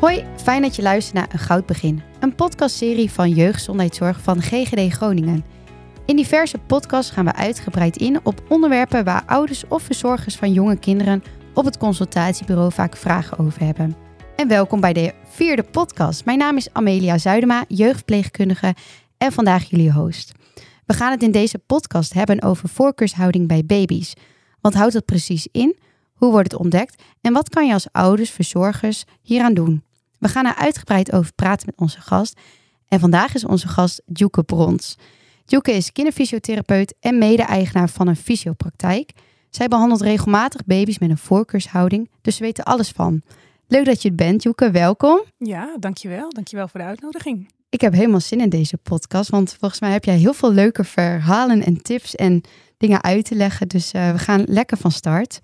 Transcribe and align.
Hoi, 0.00 0.24
fijn 0.36 0.62
dat 0.62 0.76
je 0.76 0.82
luistert 0.82 1.14
naar 1.14 1.28
Een 1.32 1.38
Goud 1.38 1.66
Begin, 1.66 2.02
een 2.20 2.34
podcastserie 2.34 3.10
van 3.10 3.30
Jeugdgezondheidszorg 3.30 4.20
van 4.20 4.42
GGD 4.42 4.92
Groningen. 4.92 5.44
In 6.06 6.16
diverse 6.16 6.58
podcasts 6.58 7.10
gaan 7.10 7.24
we 7.24 7.34
uitgebreid 7.34 7.96
in 7.96 8.20
op 8.22 8.42
onderwerpen 8.48 9.04
waar 9.04 9.22
ouders 9.26 9.64
of 9.68 9.82
verzorgers 9.82 10.36
van 10.36 10.52
jonge 10.52 10.78
kinderen 10.78 11.22
op 11.54 11.64
het 11.64 11.78
consultatiebureau 11.78 12.72
vaak 12.72 12.96
vragen 12.96 13.38
over 13.38 13.64
hebben. 13.64 13.96
En 14.36 14.48
welkom 14.48 14.80
bij 14.80 14.92
de 14.92 15.14
vierde 15.24 15.62
podcast. 15.62 16.24
Mijn 16.24 16.38
naam 16.38 16.56
is 16.56 16.72
Amelia 16.72 17.18
Zuidema, 17.18 17.64
jeugdpleegkundige 17.68 18.74
en 19.18 19.32
vandaag 19.32 19.64
jullie 19.64 19.92
host. 19.92 20.32
We 20.86 20.94
gaan 20.94 21.10
het 21.10 21.22
in 21.22 21.32
deze 21.32 21.58
podcast 21.58 22.12
hebben 22.12 22.42
over 22.42 22.68
voorkeurshouding 22.68 23.48
bij 23.48 23.64
baby's. 23.66 24.14
Wat 24.60 24.74
houdt 24.74 24.92
dat 24.92 25.04
precies 25.04 25.48
in? 25.52 25.78
Hoe 26.14 26.30
wordt 26.30 26.52
het 26.52 26.60
ontdekt? 26.60 27.02
En 27.20 27.32
wat 27.32 27.48
kan 27.48 27.66
je 27.66 27.72
als 27.72 27.92
ouders, 27.92 28.30
verzorgers 28.30 29.04
hieraan 29.22 29.54
doen? 29.54 29.88
We 30.20 30.28
gaan 30.28 30.46
er 30.46 30.54
uitgebreid 30.54 31.12
over 31.12 31.32
praten 31.34 31.66
met 31.66 31.78
onze 31.78 32.00
gast. 32.00 32.40
En 32.88 33.00
vandaag 33.00 33.34
is 33.34 33.44
onze 33.44 33.68
gast 33.68 34.02
Djoeke 34.06 34.42
Brons. 34.42 34.96
Djoeke 35.44 35.72
is 35.72 35.92
kinderfysiotherapeut 35.92 36.94
en 37.00 37.18
mede-eigenaar 37.18 37.88
van 37.88 38.08
een 38.08 38.16
fysiopraktijk. 38.16 39.12
Zij 39.50 39.68
behandelt 39.68 40.00
regelmatig 40.00 40.64
baby's 40.64 40.98
met 40.98 41.10
een 41.10 41.18
voorkeurshouding, 41.18 42.10
dus 42.22 42.36
ze 42.36 42.42
weten 42.42 42.64
alles 42.64 42.90
van. 42.90 43.22
Leuk 43.66 43.84
dat 43.84 44.02
je 44.02 44.08
het 44.08 44.16
bent, 44.16 44.42
Djoeke. 44.42 44.70
Welkom. 44.70 45.22
Ja, 45.38 45.76
dankjewel. 45.78 46.30
Dankjewel 46.30 46.68
voor 46.68 46.80
de 46.80 46.86
uitnodiging. 46.86 47.52
Ik 47.68 47.80
heb 47.80 47.92
helemaal 47.92 48.20
zin 48.20 48.40
in 48.40 48.48
deze 48.48 48.76
podcast, 48.76 49.30
want 49.30 49.56
volgens 49.58 49.80
mij 49.80 49.90
heb 49.90 50.04
jij 50.04 50.16
heel 50.16 50.34
veel 50.34 50.52
leuke 50.52 50.84
verhalen 50.84 51.64
en 51.64 51.82
tips 51.82 52.14
en 52.14 52.40
dingen 52.78 53.02
uit 53.02 53.24
te 53.24 53.34
leggen. 53.34 53.68
Dus 53.68 53.94
uh, 53.94 54.12
we 54.12 54.18
gaan 54.18 54.42
lekker 54.46 54.76
van 54.76 54.92
start. 54.92 55.40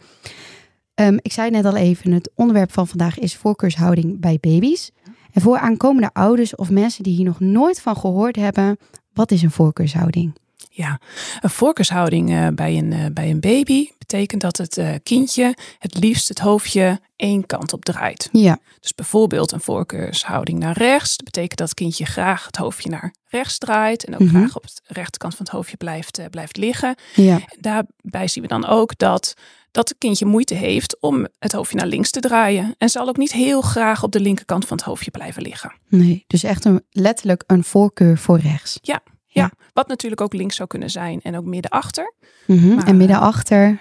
Um, 1.00 1.18
ik 1.22 1.32
zei 1.32 1.50
net 1.50 1.64
al 1.64 1.76
even, 1.76 2.12
het 2.12 2.30
onderwerp 2.34 2.72
van 2.72 2.88
vandaag 2.88 3.18
is 3.18 3.36
voorkeurshouding 3.36 4.20
bij 4.20 4.38
baby's. 4.40 4.90
En 5.32 5.42
voor 5.42 5.58
aankomende 5.58 6.10
ouders 6.12 6.54
of 6.54 6.70
mensen 6.70 7.02
die 7.02 7.14
hier 7.14 7.24
nog 7.24 7.40
nooit 7.40 7.80
van 7.80 7.96
gehoord 7.96 8.36
hebben, 8.36 8.78
wat 9.12 9.30
is 9.30 9.42
een 9.42 9.50
voorkeurshouding? 9.50 10.32
Ja, 10.70 11.00
een 11.40 11.50
voorkeurshouding 11.50 12.30
uh, 12.30 12.48
bij, 12.54 12.78
een, 12.78 12.92
uh, 12.92 13.06
bij 13.12 13.30
een 13.30 13.40
baby 13.40 13.88
betekent 13.98 14.40
dat 14.40 14.56
het 14.56 14.76
uh, 14.76 14.90
kindje 15.02 15.54
het 15.78 15.98
liefst 15.98 16.28
het 16.28 16.38
hoofdje 16.38 17.00
één 17.16 17.46
kant 17.46 17.72
op 17.72 17.84
draait. 17.84 18.28
Ja. 18.32 18.58
Dus 18.80 18.94
bijvoorbeeld 18.94 19.52
een 19.52 19.60
voorkeurshouding 19.60 20.58
naar 20.58 20.76
rechts. 20.76 21.16
Dat 21.16 21.24
betekent 21.24 21.58
dat 21.58 21.68
het 21.68 21.76
kindje 21.78 22.04
graag 22.04 22.46
het 22.46 22.56
hoofdje 22.56 22.90
naar 22.90 23.14
rechts 23.28 23.58
draait 23.58 24.04
en 24.04 24.14
ook 24.14 24.20
Mhm. 24.20 24.36
graag 24.36 24.56
op 24.56 24.66
de 24.66 24.80
rechterkant 24.86 25.34
van 25.34 25.44
het 25.44 25.54
hoofdje 25.54 25.76
blijft, 25.76 26.20
blijft 26.30 26.56
liggen. 26.56 26.94
Ja. 27.14 27.34
En 27.34 27.58
daarbij 27.60 28.28
zien 28.28 28.42
we 28.42 28.48
dan 28.48 28.66
ook 28.66 28.98
dat 28.98 29.34
dat 29.76 29.88
het 29.88 29.98
kindje 29.98 30.26
moeite 30.26 30.54
heeft 30.54 31.00
om 31.00 31.26
het 31.38 31.52
hoofdje 31.52 31.76
naar 31.76 31.86
links 31.86 32.10
te 32.10 32.20
draaien. 32.20 32.74
En 32.78 32.88
zal 32.88 33.08
ook 33.08 33.16
niet 33.16 33.32
heel 33.32 33.60
graag 33.60 34.02
op 34.02 34.12
de 34.12 34.20
linkerkant 34.20 34.66
van 34.66 34.76
het 34.76 34.86
hoofdje 34.86 35.10
blijven 35.10 35.42
liggen. 35.42 35.72
Nee, 35.88 36.24
dus 36.26 36.42
echt 36.42 36.64
een, 36.64 36.84
letterlijk 36.90 37.44
een 37.46 37.64
voorkeur 37.64 38.18
voor 38.18 38.38
rechts. 38.38 38.78
Ja, 38.82 39.50
wat 39.72 39.88
natuurlijk 39.88 40.20
ook 40.20 40.32
links 40.32 40.56
zou 40.56 40.68
kunnen 40.68 40.90
zijn 40.90 41.20
en 41.22 41.36
ook 41.36 41.44
midden 41.44 41.70
achter. 41.70 42.14
Mhm. 42.46 42.74
Maar- 42.74 42.86
En 42.86 42.96
midden 42.96 43.18
achter. 43.20 43.78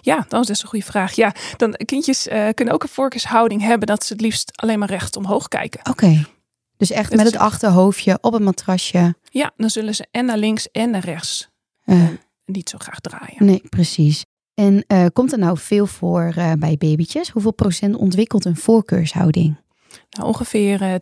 Ja, 0.00 0.24
dat 0.28 0.48
is 0.48 0.62
een 0.62 0.68
goede 0.68 0.84
vraag. 0.84 1.12
Ja, 1.12 1.34
dan 1.56 1.72
kindjes 1.84 2.28
eh, 2.28 2.48
kunnen 2.54 2.74
ook 2.74 2.82
een 2.82 2.88
voorkeurshouding 2.88 3.62
hebben 3.62 3.86
dat 3.86 4.04
ze 4.04 4.12
het 4.12 4.22
liefst 4.22 4.52
alleen 4.54 4.78
maar 4.78 4.88
recht 4.90 5.16
omhoog 5.16 5.48
kijken. 5.48 5.80
Oké. 5.90 6.24
Dus 6.76 6.90
echt 6.90 7.08
Dat 7.10 7.18
met 7.18 7.26
het 7.26 7.36
achterhoofdje 7.36 8.18
op 8.20 8.32
het 8.32 8.42
matrasje. 8.42 9.14
Ja, 9.30 9.50
dan 9.56 9.70
zullen 9.70 9.94
ze 9.94 10.06
en 10.10 10.24
naar 10.24 10.38
links 10.38 10.70
en 10.70 10.90
naar 10.90 11.04
rechts 11.04 11.48
Eh, 11.84 12.02
eh, 12.04 12.08
niet 12.44 12.68
zo 12.68 12.78
graag 12.78 13.00
draaien. 13.00 13.44
nee, 13.46 13.62
precies. 13.68 14.24
En 14.58 14.84
eh, 14.86 15.06
komt 15.12 15.32
er 15.32 15.38
nou 15.38 15.58
veel 15.58 15.86
voor 15.86 16.32
eh, 16.36 16.52
bij 16.58 16.76
babytjes? 16.78 17.30
Hoeveel 17.30 17.52
procent 17.52 17.96
ontwikkelt 17.96 18.44
een 18.44 18.56
voorkeurshouding? 18.56 19.56
Nou, 20.10 20.28
ongeveer 20.28 20.82
eh 20.82 20.94
20% 20.94 20.96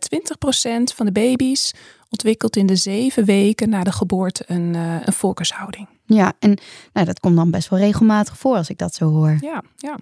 van 0.95 1.05
de 1.05 1.11
baby's 1.11 1.73
ontwikkelt 2.09 2.55
in 2.55 2.65
de 2.65 2.75
zeven 2.75 3.25
weken 3.25 3.69
na 3.69 3.83
de 3.83 3.91
geboorte 3.91 4.43
een, 4.47 4.73
een 4.73 5.13
voorkeurshouding. 5.13 5.87
Ja, 6.05 6.33
en 6.39 6.57
nou, 6.93 7.05
dat 7.05 7.19
komt 7.19 7.35
dan 7.35 7.51
best 7.51 7.69
wel 7.69 7.79
regelmatig 7.79 8.37
voor 8.37 8.55
als 8.55 8.69
ik 8.69 8.77
dat 8.77 8.93
zo 8.93 9.09
hoor. 9.09 9.37
Ja, 9.41 9.63
ja. 9.75 9.97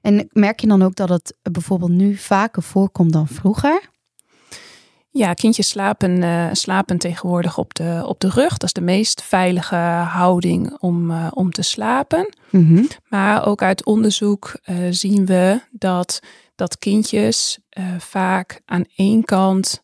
En 0.00 0.28
merk 0.32 0.60
je 0.60 0.66
dan 0.66 0.82
ook 0.82 0.94
dat 0.94 1.08
het 1.08 1.36
bijvoorbeeld 1.42 1.90
nu 1.90 2.16
vaker 2.16 2.62
voorkomt 2.62 3.12
dan 3.12 3.28
vroeger? 3.28 3.90
Ja, 5.16 5.34
kindjes 5.34 5.68
slapen, 5.68 6.22
eh, 6.22 6.48
slapen 6.52 6.98
tegenwoordig 6.98 7.58
op 7.58 7.74
de, 7.74 8.02
op 8.06 8.20
de 8.20 8.28
rug. 8.28 8.50
Dat 8.50 8.62
is 8.62 8.72
de 8.72 8.80
meest 8.80 9.22
veilige 9.22 9.74
houding 10.08 10.76
om, 10.80 11.10
eh, 11.10 11.26
om 11.34 11.50
te 11.50 11.62
slapen. 11.62 12.34
Mhm. 12.50 12.84
Maar 13.08 13.46
ook 13.46 13.62
uit 13.62 13.84
onderzoek 13.84 14.58
eh, 14.62 14.76
zien 14.90 15.26
we 15.26 15.60
dat, 15.70 16.20
dat 16.54 16.78
kindjes 16.78 17.58
vaak 17.98 18.60
aan 18.64 18.84
één 18.96 19.24
kant 19.24 19.82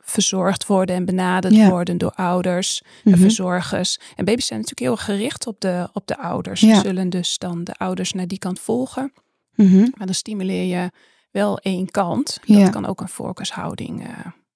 verzorgd 0.00 0.66
worden 0.66 0.96
en 0.96 1.04
benaderd 1.04 1.54
Ja. 1.54 1.68
worden 1.68 1.98
door 1.98 2.12
ouders 2.14 2.82
en 3.04 3.10
Mhm. 3.10 3.20
verzorgers. 3.20 3.98
En 4.16 4.24
baby's 4.24 4.46
zijn 4.46 4.60
natuurlijk 4.60 4.88
heel 4.98 5.14
gericht 5.16 5.46
op 5.46 5.60
de, 5.60 5.88
op 5.92 6.06
de 6.06 6.18
ouders. 6.18 6.60
Ja. 6.60 6.74
Ze 6.74 6.80
zullen 6.80 7.10
dus 7.10 7.38
dan 7.38 7.64
de 7.64 7.74
ouders 7.74 8.12
naar 8.12 8.26
die 8.26 8.38
kant 8.38 8.60
volgen. 8.60 9.12
Mhm. 9.54 9.78
Maar 9.78 10.06
dan 10.06 10.14
stimuleer 10.14 10.64
je 10.80 10.90
wel 11.34 11.58
één 11.58 11.90
kant. 11.90 12.40
Ja. 12.44 12.60
Dat 12.60 12.70
kan 12.70 12.86
ook 12.86 13.00
een 13.00 13.08
voorkeurshouding. 13.08 14.02
eh, 14.06 14.08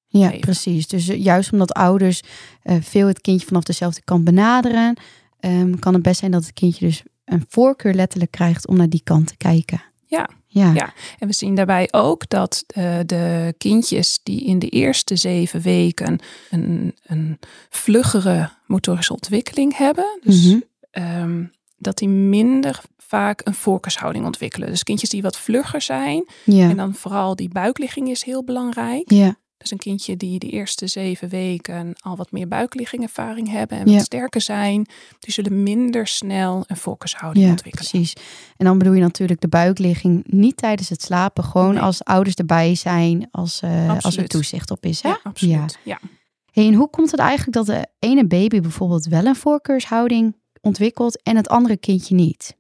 Ja, 0.07 0.27
geven. 0.27 0.41
precies. 0.41 0.87
Dus 0.87 1.09
eh, 1.09 1.23
juist 1.25 1.53
omdat 1.53 1.73
ouders 1.73 2.23
eh, 2.63 2.77
veel 2.81 3.07
het 3.07 3.21
kindje 3.21 3.47
vanaf 3.47 3.63
dezelfde 3.63 4.03
kant 4.05 4.25
benaderen, 4.25 4.97
ehm, 5.41 5.75
kan 5.75 5.95
het 5.95 6.03
best 6.03 6.19
zijn 6.19 6.31
dat 6.31 6.43
het 6.43 6.53
kindje 6.53 6.87
dus 6.87 7.03
een 7.25 7.45
voorkeur 7.49 7.95
letterlijk 7.95 8.31
krijgt 8.31 8.67
om 8.67 8.77
naar 8.77 8.89
die 8.89 9.01
kant 9.05 9.27
te 9.27 9.37
kijken. 9.37 9.83
Ja. 10.07 10.29
Ja. 10.47 10.73
Ja. 10.73 10.93
En 11.19 11.27
we 11.29 11.33
zien 11.35 11.55
daarbij 11.55 11.89
ook 11.91 12.29
dat 12.29 12.65
de 13.07 13.55
kindjes 13.59 14.21
die 14.23 14.45
in 14.45 14.59
de 14.59 14.69
eerste 14.69 15.17
zeven 15.17 15.61
weken 15.61 16.19
een, 16.51 16.97
een 17.07 17.39
vluggere 17.71 18.51
motorische 18.67 19.13
ontwikkeling 19.13 19.77
hebben, 19.77 20.19
dus 20.23 20.45
Mhm. 20.47 20.59
ehm, 20.91 21.45
dat 21.79 21.99
die 21.99 22.09
minder 22.09 22.81
vaak 22.97 23.41
een 23.45 23.55
voorkeurshouding 23.55 24.25
ontwikkelen. 24.25 24.69
Dus 24.69 24.83
kindjes 24.83 25.11
die 25.11 25.23
wat 25.23 25.39
vlugger 25.39 25.81
zijn, 25.83 26.27
Ja. 26.45 26.69
en 26.71 26.77
dan 26.77 26.95
vooral 26.95 27.37
die 27.37 27.49
buikligging 27.49 28.09
is 28.09 28.23
heel 28.25 28.45
belangrijk. 28.45 29.11
Ja. 29.13 29.37
Dus 29.59 29.71
een 29.71 29.79
kindje 29.79 30.17
die 30.17 30.39
de 30.39 30.49
eerste 30.49 30.87
zeven 30.87 31.29
weken 31.29 31.95
al 32.01 32.17
wat 32.17 32.33
meer 32.33 32.49
buikliggingervaring 32.49 33.51
hebben 33.51 33.79
en 33.79 33.87
Ja. 33.89 33.95
wat 33.97 34.05
sterker 34.05 34.41
zijn, 34.41 34.87
die 35.19 35.33
zullen 35.33 35.63
minder 35.63 36.07
snel 36.07 36.65
een 36.67 36.77
voorkeurshouding 36.77 37.45
ja, 37.45 37.51
ontwikkelen. 37.51 37.89
precies. 37.91 38.13
En 38.57 38.65
dan 38.67 38.79
bedoel 38.79 38.93
je 38.93 39.01
natuurlijk 39.01 39.41
de 39.41 39.49
buikligging 39.49 40.25
niet 40.27 40.57
tijdens 40.57 40.89
het 40.89 41.03
slapen, 41.03 41.45
gewoon 41.45 41.75
Nee. 41.75 41.83
als 41.83 42.05
ouders 42.05 42.35
erbij 42.37 42.75
zijn, 42.75 43.29
als, 43.31 43.61
eh, 43.63 43.99
als 44.05 44.17
er 44.17 44.29
toezicht 44.29 44.71
op 44.71 44.85
is. 44.85 45.03
Hè? 45.03 45.09
Ja, 45.09 45.21
absoluut. 45.23 45.79
Ja. 45.85 46.01
Hey, 46.53 46.67
en 46.67 46.75
hoe 46.75 46.91
komt 46.91 47.11
het 47.11 47.21
eigenlijk 47.21 47.53
dat 47.53 47.67
de 47.67 47.87
ene 47.99 48.27
baby 48.27 48.61
bijvoorbeeld 48.61 49.07
wel 49.07 49.25
een 49.27 49.37
voorkeurshouding 49.37 50.35
ontwikkelt 50.61 51.23
en 51.23 51.37
het 51.37 51.49
andere 51.49 51.77
kindje 51.77 52.15
niet? 52.15 52.57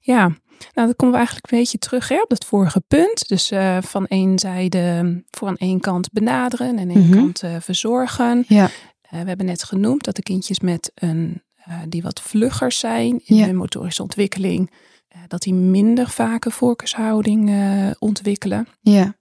Ja, 0.00 0.26
nou 0.74 0.86
dan 0.86 0.96
komen 0.96 1.10
we 1.10 1.16
eigenlijk 1.20 1.52
een 1.52 1.58
beetje 1.58 1.78
terug 1.78 2.08
hè, 2.08 2.20
op 2.22 2.28
dat 2.28 2.44
vorige 2.44 2.80
punt. 2.88 3.28
Dus 3.28 3.50
eh, 3.50 3.78
van 3.82 4.06
één 4.06 4.38
zijde 4.38 5.22
voor 5.30 5.48
aan 5.48 5.56
één 5.56 5.80
kant 5.80 6.12
benaderen 6.12 6.78
en 6.78 6.90
één 6.90 7.08
Mhm. 7.08 7.12
kant 7.18 7.42
eh, 7.42 7.56
verzorgen. 7.60 8.44
Ja. 8.48 8.64
Eh, 9.02 9.20
we 9.20 9.28
hebben 9.28 9.46
net 9.46 9.64
genoemd 9.64 10.04
dat 10.04 10.16
de 10.16 10.22
kindjes 10.22 10.60
met 10.60 10.90
een, 10.94 11.42
die 11.88 12.02
wat 12.02 12.20
vlugger 12.22 12.72
zijn 12.72 13.20
in 13.24 13.36
Ja. 13.36 13.46
hun 13.46 13.56
motorische 13.56 14.02
ontwikkeling, 14.02 14.70
dat 15.28 15.42
die 15.42 15.54
minder 15.54 16.08
vaak 16.08 16.44
een 16.44 16.50
voorkeurshouding 16.52 17.50
ontwikkelen. 17.98 18.66
Ja. 18.80 19.14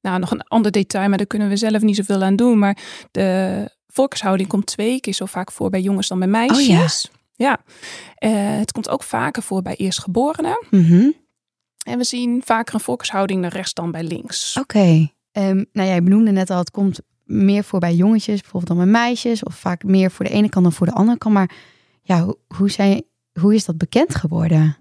Nou, 0.00 0.18
nog 0.18 0.30
een 0.30 0.42
ander 0.42 0.70
detail, 0.70 1.08
maar 1.08 1.18
daar 1.18 1.26
kunnen 1.26 1.48
we 1.48 1.56
zelf 1.56 1.82
niet 1.82 1.96
zoveel 1.96 2.22
aan 2.22 2.36
doen. 2.36 2.58
Maar 2.58 2.78
de 3.10 3.68
voorkeurshouding 3.86 4.48
komt 4.48 4.66
twee 4.66 5.00
keer 5.00 5.12
zo 5.14 5.24
vaak 5.26 5.52
voor 5.52 5.70
bij 5.70 5.80
jongens 5.80 6.08
dan 6.08 6.18
bij 6.18 6.28
meisjes. 6.28 6.66
ja. 7.12 7.18
Eh, 8.14 8.58
het 8.58 8.72
komt 8.72 8.88
ook 8.88 9.02
vaker 9.02 9.42
voor 9.42 9.62
bij 9.62 9.76
eerstgeborenen. 9.76 10.64
Mhm. 10.70 11.10
En 11.86 11.98
we 11.98 12.04
zien 12.04 12.42
vaker 12.44 12.74
een 12.74 12.80
voorkeurshouding 12.80 13.40
naar 13.40 13.52
rechts 13.52 13.74
dan 13.74 13.90
bij 13.90 14.02
links. 14.02 14.56
Oké. 14.58 15.10
Ehm, 15.32 15.64
nou, 15.72 15.88
jij 15.88 16.02
benoemde 16.02 16.30
net 16.30 16.50
al, 16.50 16.58
het 16.58 16.70
komt 16.70 17.00
meer 17.24 17.64
voor 17.64 17.78
bij 17.78 17.94
jongetjes, 17.94 18.40
bijvoorbeeld 18.40 18.66
dan 18.78 18.90
bij 18.90 19.00
meisjes, 19.00 19.42
of 19.42 19.54
vaak 19.54 19.82
meer 19.84 20.10
voor 20.10 20.24
de 20.24 20.30
ene 20.30 20.48
kant 20.48 20.64
dan 20.64 20.72
voor 20.74 20.86
de 20.86 20.92
andere 20.92 21.18
kant. 21.18 21.34
Maar 21.34 21.50
ja, 22.02 22.22
hoe, 22.24 22.36
hoe, 22.56 22.70
zijn, 22.70 23.02
hoe 23.40 23.54
is 23.54 23.64
dat 23.64 23.78
bekend 23.78 24.14
geworden? 24.14 24.76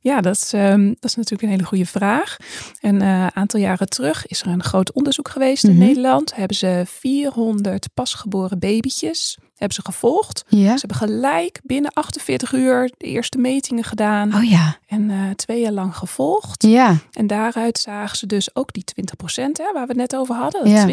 Ja, 0.00 0.20
dat 0.20 0.36
is, 0.36 0.52
ehm, 0.52 0.86
dat 0.86 1.04
is 1.04 1.14
natuurlijk 1.14 1.42
een 1.42 1.48
hele 1.48 1.64
goede 1.64 1.86
vraag. 1.86 2.36
Een 2.80 3.00
eh, 3.02 3.26
aantal 3.26 3.60
jaren 3.60 3.88
terug 3.88 4.26
is 4.26 4.40
er 4.40 4.46
een 4.48 4.62
groot 4.62 4.92
onderzoek 4.92 5.28
geweest 5.28 5.64
in 5.64 5.70
Mhm. 5.70 5.78
Nederland. 5.78 6.34
Hebben 6.34 6.56
ze 6.56 6.82
400 6.86 7.88
pasgeboren 7.94 8.58
babytjes 8.58 9.38
hebben 9.58 9.76
ze 9.76 9.82
gevolgd. 9.84 10.44
Ja. 10.48 10.76
Ze 10.76 10.86
hebben 10.86 11.08
gelijk 11.08 11.60
binnen 11.62 11.92
48 11.92 12.52
uur 12.52 12.90
de 12.96 13.06
eerste 13.06 13.38
metingen 13.38 13.84
gedaan. 13.84 14.34
Oh 14.34 14.44
ja. 14.50 14.78
En 14.86 15.10
eh, 15.10 15.30
twee 15.36 15.60
jaar 15.60 15.72
lang 15.72 15.96
gevolgd. 15.96 16.62
Ja. 16.62 16.96
En 17.12 17.26
daaruit 17.26 17.78
zagen 17.78 18.16
ze 18.16 18.26
dus 18.26 18.54
ook 18.54 18.72
die 18.72 18.84
20% 18.84 18.94
hè, 19.34 19.72
waar 19.72 19.82
we 19.82 19.88
het 19.88 19.96
net 19.96 20.16
over 20.16 20.34
hadden. 20.34 20.64
Dat 20.64 20.72
Ja. 20.72 20.86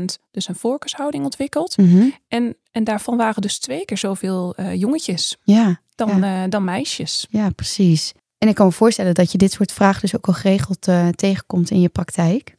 20% 0.00 0.18
dus 0.30 0.48
een 0.48 0.54
voorkeurshouding 0.54 1.24
ontwikkelt. 1.24 1.76
Mhm. 1.76 2.08
En, 2.28 2.56
en 2.72 2.84
daarvan 2.84 3.16
waren 3.16 3.42
dus 3.42 3.58
twee 3.58 3.84
keer 3.84 3.98
zoveel 3.98 4.54
eh, 4.54 4.74
jongetjes 4.74 5.36
Ja. 5.42 5.80
dan, 5.94 6.22
eh, 6.22 6.42
dan 6.48 6.64
meisjes. 6.64 7.26
Ja, 7.30 7.50
precies. 7.50 8.12
En 8.38 8.48
ik 8.48 8.54
kan 8.54 8.66
me 8.66 8.72
voorstellen 8.72 9.14
dat 9.14 9.32
je 9.32 9.38
dit 9.38 9.52
soort 9.52 9.72
vragen 9.72 10.00
dus 10.00 10.16
ook 10.16 10.26
al 10.26 10.32
geregeld 10.32 10.86
tegenkomt 11.14 11.70
in 11.70 11.80
je 11.80 11.88
praktijk. 11.88 12.56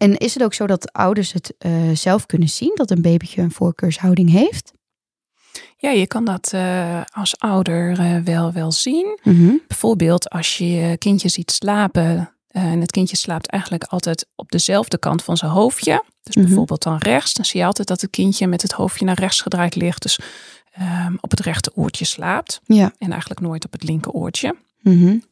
En 0.00 0.16
is 0.16 0.34
het 0.34 0.42
ook 0.42 0.54
zo 0.54 0.66
dat 0.66 0.92
ouders 0.92 1.32
het 1.32 1.54
uh, 1.58 1.72
zelf 1.94 2.26
kunnen 2.26 2.48
zien 2.48 2.72
dat 2.74 2.90
een 2.90 3.02
babytje 3.02 3.42
een 3.42 3.50
voorkeurshouding 3.50 4.30
heeft? 4.30 4.72
Ja, 5.76 5.90
je 5.90 6.06
kan 6.06 6.24
dat 6.24 6.50
uh, 6.54 7.00
als 7.14 7.38
ouder 7.38 8.00
uh, 8.00 8.16
wel, 8.24 8.52
wel 8.52 8.72
zien. 8.72 9.18
Mm 9.22 9.36
-hmm. 9.36 9.60
Bijvoorbeeld 9.68 10.30
als 10.30 10.58
je 10.58 10.70
je 10.70 10.96
kindje 10.96 11.28
ziet 11.28 11.50
slapen. 11.50 12.32
en 12.48 12.80
het 12.80 12.90
kindje 12.90 13.16
slaapt 13.16 13.46
eigenlijk 13.46 13.84
altijd 13.84 14.26
op 14.34 14.50
dezelfde 14.50 14.98
kant 14.98 15.24
van 15.24 15.36
zijn 15.36 15.50
hoofdje. 15.50 16.04
Dus 16.22 16.34
mm 16.34 16.42
-hmm. 16.42 16.44
bijvoorbeeld 16.44 16.82
dan 16.82 16.98
rechts. 16.98 17.34
Dan 17.34 17.44
zie 17.44 17.60
je 17.60 17.66
altijd 17.66 17.88
dat 17.88 18.00
het 18.00 18.10
kindje 18.10 18.46
met 18.46 18.62
het 18.62 18.72
hoofdje 18.72 19.04
naar 19.04 19.18
rechts 19.18 19.40
gedraaid 19.40 19.74
ligt. 19.74 20.02
Dus 20.02 20.18
um, 21.06 21.18
op 21.20 21.30
het 21.30 21.40
rechte 21.40 21.70
oortje 21.74 22.04
slaapt. 22.04 22.60
Ja. 22.64 22.92
En 22.98 23.10
eigenlijk 23.10 23.40
nooit 23.40 23.64
op 23.64 23.72
het 23.72 23.82
linker 23.82 24.12
oortje. 24.12 24.56
Mm 24.80 25.00
-hmm. 25.02 25.22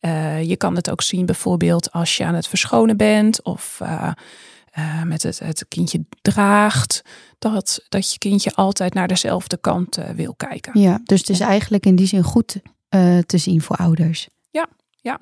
Uh, 0.00 0.42
je 0.42 0.56
kan 0.56 0.76
het 0.76 0.90
ook 0.90 1.02
zien 1.02 1.26
bijvoorbeeld 1.26 1.92
als 1.92 2.16
je 2.16 2.24
aan 2.24 2.34
het 2.34 2.48
verschonen 2.48 2.96
bent 2.96 3.42
of 3.42 3.78
uh, 3.82 4.12
uh, 4.78 5.02
met 5.02 5.22
het, 5.22 5.38
het 5.38 5.66
kindje 5.68 6.04
draagt. 6.22 7.02
Dat, 7.38 7.84
dat 7.88 8.12
je 8.12 8.18
kindje 8.18 8.54
altijd 8.54 8.94
naar 8.94 9.08
dezelfde 9.08 9.56
kant 9.56 9.98
wil 10.14 10.34
kijken. 10.34 10.80
Ja, 10.80 11.00
dus 11.04 11.20
het 11.20 11.28
is 11.28 11.40
eigenlijk 11.40 11.86
in 11.86 11.96
die 11.96 12.06
zin 12.06 12.22
goed 12.22 12.56
te 13.26 13.38
zien 13.38 13.62
voor 13.62 13.76
ouders. 13.76 14.28
Ja, 14.50 14.68
ja. 14.90 15.18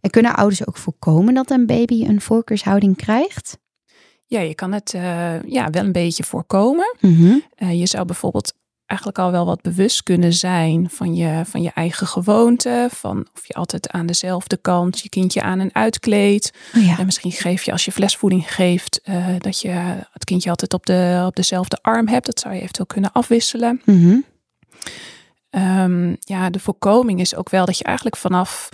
En 0.00 0.10
kunnen 0.10 0.34
ouders 0.34 0.66
ook 0.66 0.76
voorkomen 0.76 1.34
dat 1.34 1.50
een 1.50 1.66
baby 1.66 2.04
een 2.04 2.20
voorkeurshouding 2.20 2.96
krijgt? 2.96 3.58
Ja, 4.26 4.40
je 4.40 4.54
kan 4.54 4.72
het 4.72 4.90
ja, 5.46 5.70
wel 5.70 5.84
een 5.84 5.92
beetje 5.92 6.24
voorkomen. 6.24 6.96
Mm 7.00 7.16
-hmm. 7.16 7.68
je 7.72 7.86
zou 7.86 8.04
bijvoorbeeld 8.04 8.54
eigenlijk 8.90 9.18
al 9.18 9.30
wel 9.30 9.46
wat 9.46 9.62
bewust 9.62 10.02
kunnen 10.02 10.32
zijn 10.32 10.90
van 10.90 11.14
je, 11.14 11.42
van 11.44 11.62
je 11.62 11.70
eigen 11.74 12.06
gewoonte. 12.06 12.88
Van 12.92 13.26
of 13.34 13.46
je 13.46 13.54
altijd 13.54 13.90
aan 13.90 14.06
dezelfde 14.06 14.56
kant 14.56 15.00
je 15.00 15.08
kindje 15.08 15.42
aan 15.42 15.60
en 15.60 15.74
uitkleedt. 15.74 16.52
Oh 16.76 16.84
ja. 16.84 16.98
En 16.98 17.04
misschien 17.04 17.32
geef 17.32 17.62
je 17.62 17.72
als 17.72 17.84
je 17.84 17.92
flesvoeding 17.92 18.54
geeft, 18.54 19.00
uh, 19.04 19.26
dat 19.38 19.60
je 19.60 19.68
het 20.12 20.24
kindje 20.24 20.50
altijd 20.50 20.74
op, 20.74 20.86
de, 20.86 21.22
op 21.26 21.36
dezelfde 21.36 21.78
arm 21.82 22.08
hebt. 22.08 22.26
Dat 22.26 22.40
zou 22.40 22.54
je 22.54 22.60
eventueel 22.60 22.86
kunnen 22.86 23.12
afwisselen. 23.12 23.80
Mm 23.84 24.02
-hmm. 24.02 24.24
um, 25.62 26.16
ja, 26.20 26.50
de 26.50 26.60
voorkoming 26.60 27.20
is 27.20 27.34
ook 27.34 27.50
wel 27.50 27.64
dat 27.64 27.78
je 27.78 27.84
eigenlijk 27.84 28.16
vanaf 28.16 28.68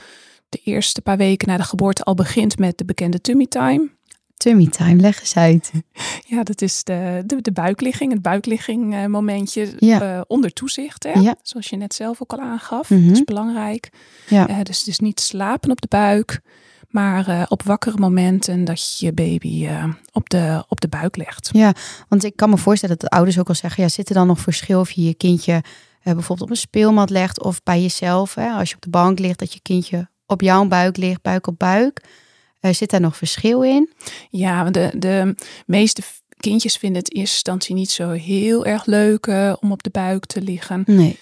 de 0.48 0.60
eerste 0.64 1.00
paar 1.00 1.16
weken 1.16 1.48
na 1.48 1.56
de 1.56 1.62
geboorte 1.62 2.02
al 2.02 2.14
begint 2.14 2.58
met 2.58 2.78
de 2.78 2.84
bekende 2.84 3.20
tummy 3.20 3.46
time. 3.46 3.95
Tummy 4.36 4.66
time, 4.66 5.00
leg 5.00 5.20
eens 5.20 5.36
uit. 5.36 5.70
Ja, 6.28 6.42
dat 6.42 6.62
is 6.62 6.84
de, 6.84 7.22
de, 7.26 7.40
de 7.40 7.52
buikligging, 7.52 8.12
het 8.12 8.22
buikligging 8.22 8.94
uh, 8.94 9.06
momentje 9.06 9.72
ja. 9.78 10.16
uh, 10.16 10.20
onder 10.26 10.52
toezicht. 10.52 11.02
Hè? 11.02 11.12
Ja. 11.12 11.34
Zoals 11.42 11.68
je 11.68 11.76
net 11.76 11.94
zelf 11.94 12.22
ook 12.22 12.32
al 12.32 12.40
aangaf. 12.40 12.90
Mhm. 12.90 13.06
Dat 13.06 13.16
is 13.16 13.24
belangrijk. 13.24 13.90
Ja. 14.28 14.48
Uh, 14.48 14.56
dus 14.62 14.78
het 14.78 14.86
is 14.86 14.98
niet 14.98 15.20
slapen 15.20 15.70
op 15.70 15.80
de 15.80 15.88
buik, 15.88 16.40
maar 16.88 17.46
op 17.48 17.62
wakkere 17.62 17.98
momenten 17.98 18.64
dat 18.64 18.98
je 18.98 19.06
je 19.06 19.12
baby 19.12 19.68
op, 20.12 20.28
de, 20.28 20.64
op 20.68 20.80
de 20.80 20.88
buik 20.88 21.16
legt. 21.16 21.50
Ja, 21.52 21.72
want 22.08 22.24
ik 22.24 22.36
kan 22.36 22.50
me 22.50 22.58
voorstellen 22.58 22.98
dat 22.98 23.10
de 23.10 23.16
ouders 23.16 23.38
ook 23.38 23.48
al 23.48 23.54
zeggen, 23.54 23.82
ja, 23.82 23.88
zit 23.88 24.08
er 24.08 24.14
dan 24.14 24.26
nog 24.26 24.40
verschil 24.40 24.80
of 24.80 24.90
je 24.90 25.04
je 25.04 25.14
kindje 25.14 25.62
bijvoorbeeld 26.02 26.42
op 26.42 26.50
een 26.50 26.56
speelmat 26.56 27.10
legt 27.10 27.42
of 27.42 27.62
bij 27.62 27.80
jezelf, 27.82 28.34
hè, 28.34 28.50
als 28.50 28.68
je 28.68 28.76
op 28.76 28.82
de 28.82 28.90
bank 28.90 29.18
ligt, 29.18 29.38
dat 29.38 29.52
je 29.52 29.60
kindje 29.60 30.08
op 30.26 30.40
jouw 30.40 30.66
buik 30.66 30.96
ligt, 30.96 31.22
buik 31.22 31.46
op 31.46 31.58
buik. 31.58 32.02
Uh, 32.60 32.72
zit 32.72 32.90
daar 32.90 33.00
nog 33.00 33.16
verschil 33.16 33.62
in? 33.62 33.92
Ja, 34.30 34.70
de, 34.70 34.90
de 34.98 35.34
meeste 35.66 36.02
kindjes 36.36 36.76
vinden 36.76 36.98
het 36.98 37.08
in 37.10 37.18
eerste 37.20 37.34
instantie 37.34 37.74
niet 37.74 37.90
zo 37.90 38.10
heel 38.10 38.66
erg 38.66 38.86
leuk 38.86 39.26
uh, 39.26 39.54
om 39.60 39.72
op 39.72 39.82
de 39.82 39.90
buik 39.90 40.26
te 40.26 40.42
liggen. 40.42 40.82
Nee. 40.86 41.18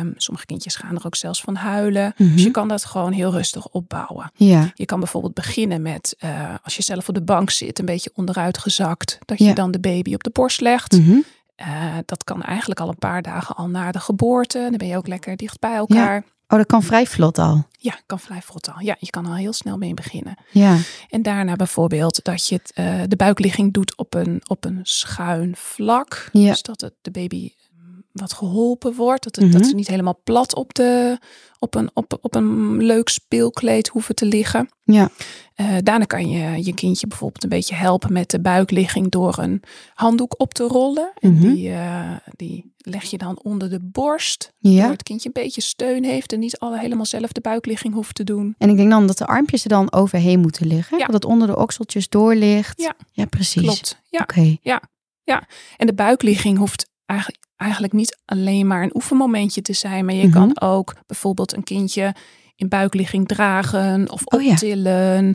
Um, 0.00 0.14
sommige 0.16 0.46
kindjes 0.46 0.76
gaan 0.76 0.96
er 0.96 1.06
ook 1.06 1.16
zelfs 1.16 1.40
van 1.40 1.54
huilen. 1.54 2.14
Mhm. 2.16 2.32
Dus 2.32 2.42
je 2.42 2.50
kan 2.50 2.68
dat 2.68 2.84
gewoon 2.84 3.12
heel 3.12 3.30
rustig 3.30 3.68
opbouwen. 3.68 4.30
Ja. 4.34 4.70
Je 4.74 4.84
kan 4.84 4.98
bijvoorbeeld 4.98 5.34
beginnen 5.34 5.82
met, 5.82 6.16
uh, 6.24 6.54
als 6.62 6.76
je 6.76 6.82
zelf 6.82 7.08
op 7.08 7.14
de 7.14 7.22
bank 7.22 7.50
zit, 7.50 7.78
een 7.78 7.84
beetje 7.84 8.10
onderuit 8.14 8.58
gezakt, 8.58 9.18
dat 9.24 9.38
Ja. 9.38 9.46
je 9.48 9.54
dan 9.54 9.70
de 9.70 9.80
baby 9.80 10.14
op 10.14 10.22
de 10.22 10.30
borst 10.32 10.60
legt. 10.60 10.98
Mhm. 10.98 11.10
Uh, 11.10 11.94
dat 12.06 12.24
kan 12.24 12.42
eigenlijk 12.42 12.80
al 12.80 12.88
een 12.88 12.98
paar 12.98 13.22
dagen 13.22 13.56
al 13.56 13.68
na 13.68 13.92
de 13.92 14.00
geboorte. 14.00 14.58
Dan 14.58 14.76
ben 14.76 14.86
je 14.88 14.96
ook 14.96 15.06
lekker 15.06 15.36
dicht 15.36 15.58
bij 15.60 15.74
elkaar. 15.74 16.24
Oh, 16.50 16.58
dat 16.58 16.66
kan 16.66 16.82
vrij 16.82 17.06
vlot 17.06 17.38
al. 17.38 17.64
Ja, 17.78 18.00
kan 18.06 18.20
vrij 18.20 18.42
vlot 18.42 18.68
al. 18.68 18.80
Ja, 18.80 18.96
je 18.98 19.10
kan 19.10 19.26
al 19.26 19.34
heel 19.34 19.52
snel 19.52 19.76
mee 19.76 19.94
beginnen. 19.94 20.36
Ja. 20.50 20.78
En 21.08 21.22
daarna 21.22 21.56
bijvoorbeeld 21.56 22.24
dat 22.24 22.46
je 22.46 22.54
het, 22.54 22.72
uh, 22.74 23.02
de 23.08 23.16
buikligging 23.16 23.72
doet 23.72 23.96
op 23.96 24.14
een, 24.14 24.40
op 24.46 24.64
een 24.64 24.80
schuin 24.82 25.56
vlak. 25.56 26.28
Ja. 26.32 26.50
Dus 26.50 26.62
dat 26.62 26.80
het, 26.80 26.94
de 27.02 27.10
baby 27.10 27.52
wat 28.12 28.32
geholpen 28.32 28.94
wordt. 28.94 29.24
Dat, 29.24 29.36
het, 29.36 29.44
Mhm. 29.44 29.52
dat 29.58 29.66
ze 29.66 29.74
niet 29.74 29.88
helemaal 29.88 30.20
plat 30.24 30.54
op, 30.54 30.74
de, 30.74 31.18
op, 31.58 31.74
een, 31.74 31.90
op, 31.94 32.18
op 32.20 32.34
een 32.34 32.76
leuk 32.82 33.08
speelkleed 33.08 33.88
hoeven 33.88 34.14
te 34.14 34.24
liggen. 34.26 34.68
Ja. 34.82 35.10
Uh, 35.56 35.76
daarna 35.82 36.04
kan 36.04 36.28
je 36.28 36.64
je 36.64 36.74
kindje 36.74 37.06
bijvoorbeeld 37.06 37.42
een 37.42 37.48
beetje 37.48 37.74
helpen 37.74 38.12
met 38.12 38.30
de 38.30 38.40
buikligging 38.40 39.10
door 39.10 39.38
een 39.38 39.62
handdoek 39.94 40.34
op 40.40 40.54
te 40.54 40.64
rollen. 40.64 41.12
En 41.18 41.32
Mhm. 41.32 41.52
die, 41.52 41.68
uh, 41.68 42.16
die 42.36 42.72
leg 42.76 43.02
je 43.04 43.18
dan 43.18 43.38
onder 43.42 43.70
de 43.70 43.80
borst. 43.82 44.52
Ja. 44.58 44.70
Waardoor 44.72 44.90
het 44.92 45.02
kindje 45.02 45.30
een 45.32 45.42
beetje 45.42 45.60
steun 45.60 46.04
heeft 46.04 46.32
en 46.32 46.38
niet 46.38 46.58
alle 46.58 46.78
helemaal 46.78 47.06
zelf 47.06 47.32
de 47.32 47.40
buikligging 47.40 47.94
hoeft 47.94 48.14
te 48.14 48.24
doen. 48.24 48.54
En 48.58 48.70
ik 48.70 48.76
denk 48.76 48.90
dan 48.90 49.06
dat 49.06 49.18
de 49.18 49.26
armpjes 49.26 49.62
er 49.62 49.68
dan 49.68 49.92
overheen 49.92 50.40
moeten 50.40 50.66
liggen. 50.66 50.98
Ja. 50.98 51.04
Dat 51.04 51.14
het 51.14 51.24
onder 51.24 51.46
de 51.48 51.56
okseltjes 51.56 52.08
door 52.08 52.34
ligt. 52.34 52.80
Ja. 52.80 52.94
ja 53.12 53.24
precies. 53.24 53.62
Klopt. 53.62 54.00
Ja. 54.08 54.20
Oké. 54.22 54.56
En 55.76 55.86
de 55.86 55.94
buikligging 55.94 56.58
hoeft 56.58 56.88
eigenlijk, 57.10 57.44
eigenlijk 57.56 57.92
niet 57.92 58.18
alleen 58.24 58.66
maar 58.66 58.82
een 58.82 58.94
oefenmomentje 58.94 59.62
te 59.62 59.72
zijn, 59.72 60.04
maar 60.04 60.14
je 60.14 60.26
Mhm. 60.26 60.32
kan 60.38 60.60
ook 60.60 60.94
bijvoorbeeld 61.06 61.56
een 61.56 61.64
kindje 61.64 62.14
in 62.56 62.68
buikligging 62.68 63.28
dragen 63.28 64.10
of 64.10 64.22
Oh 64.24 64.42
ja. 64.42 64.50
optillen. 64.50 65.34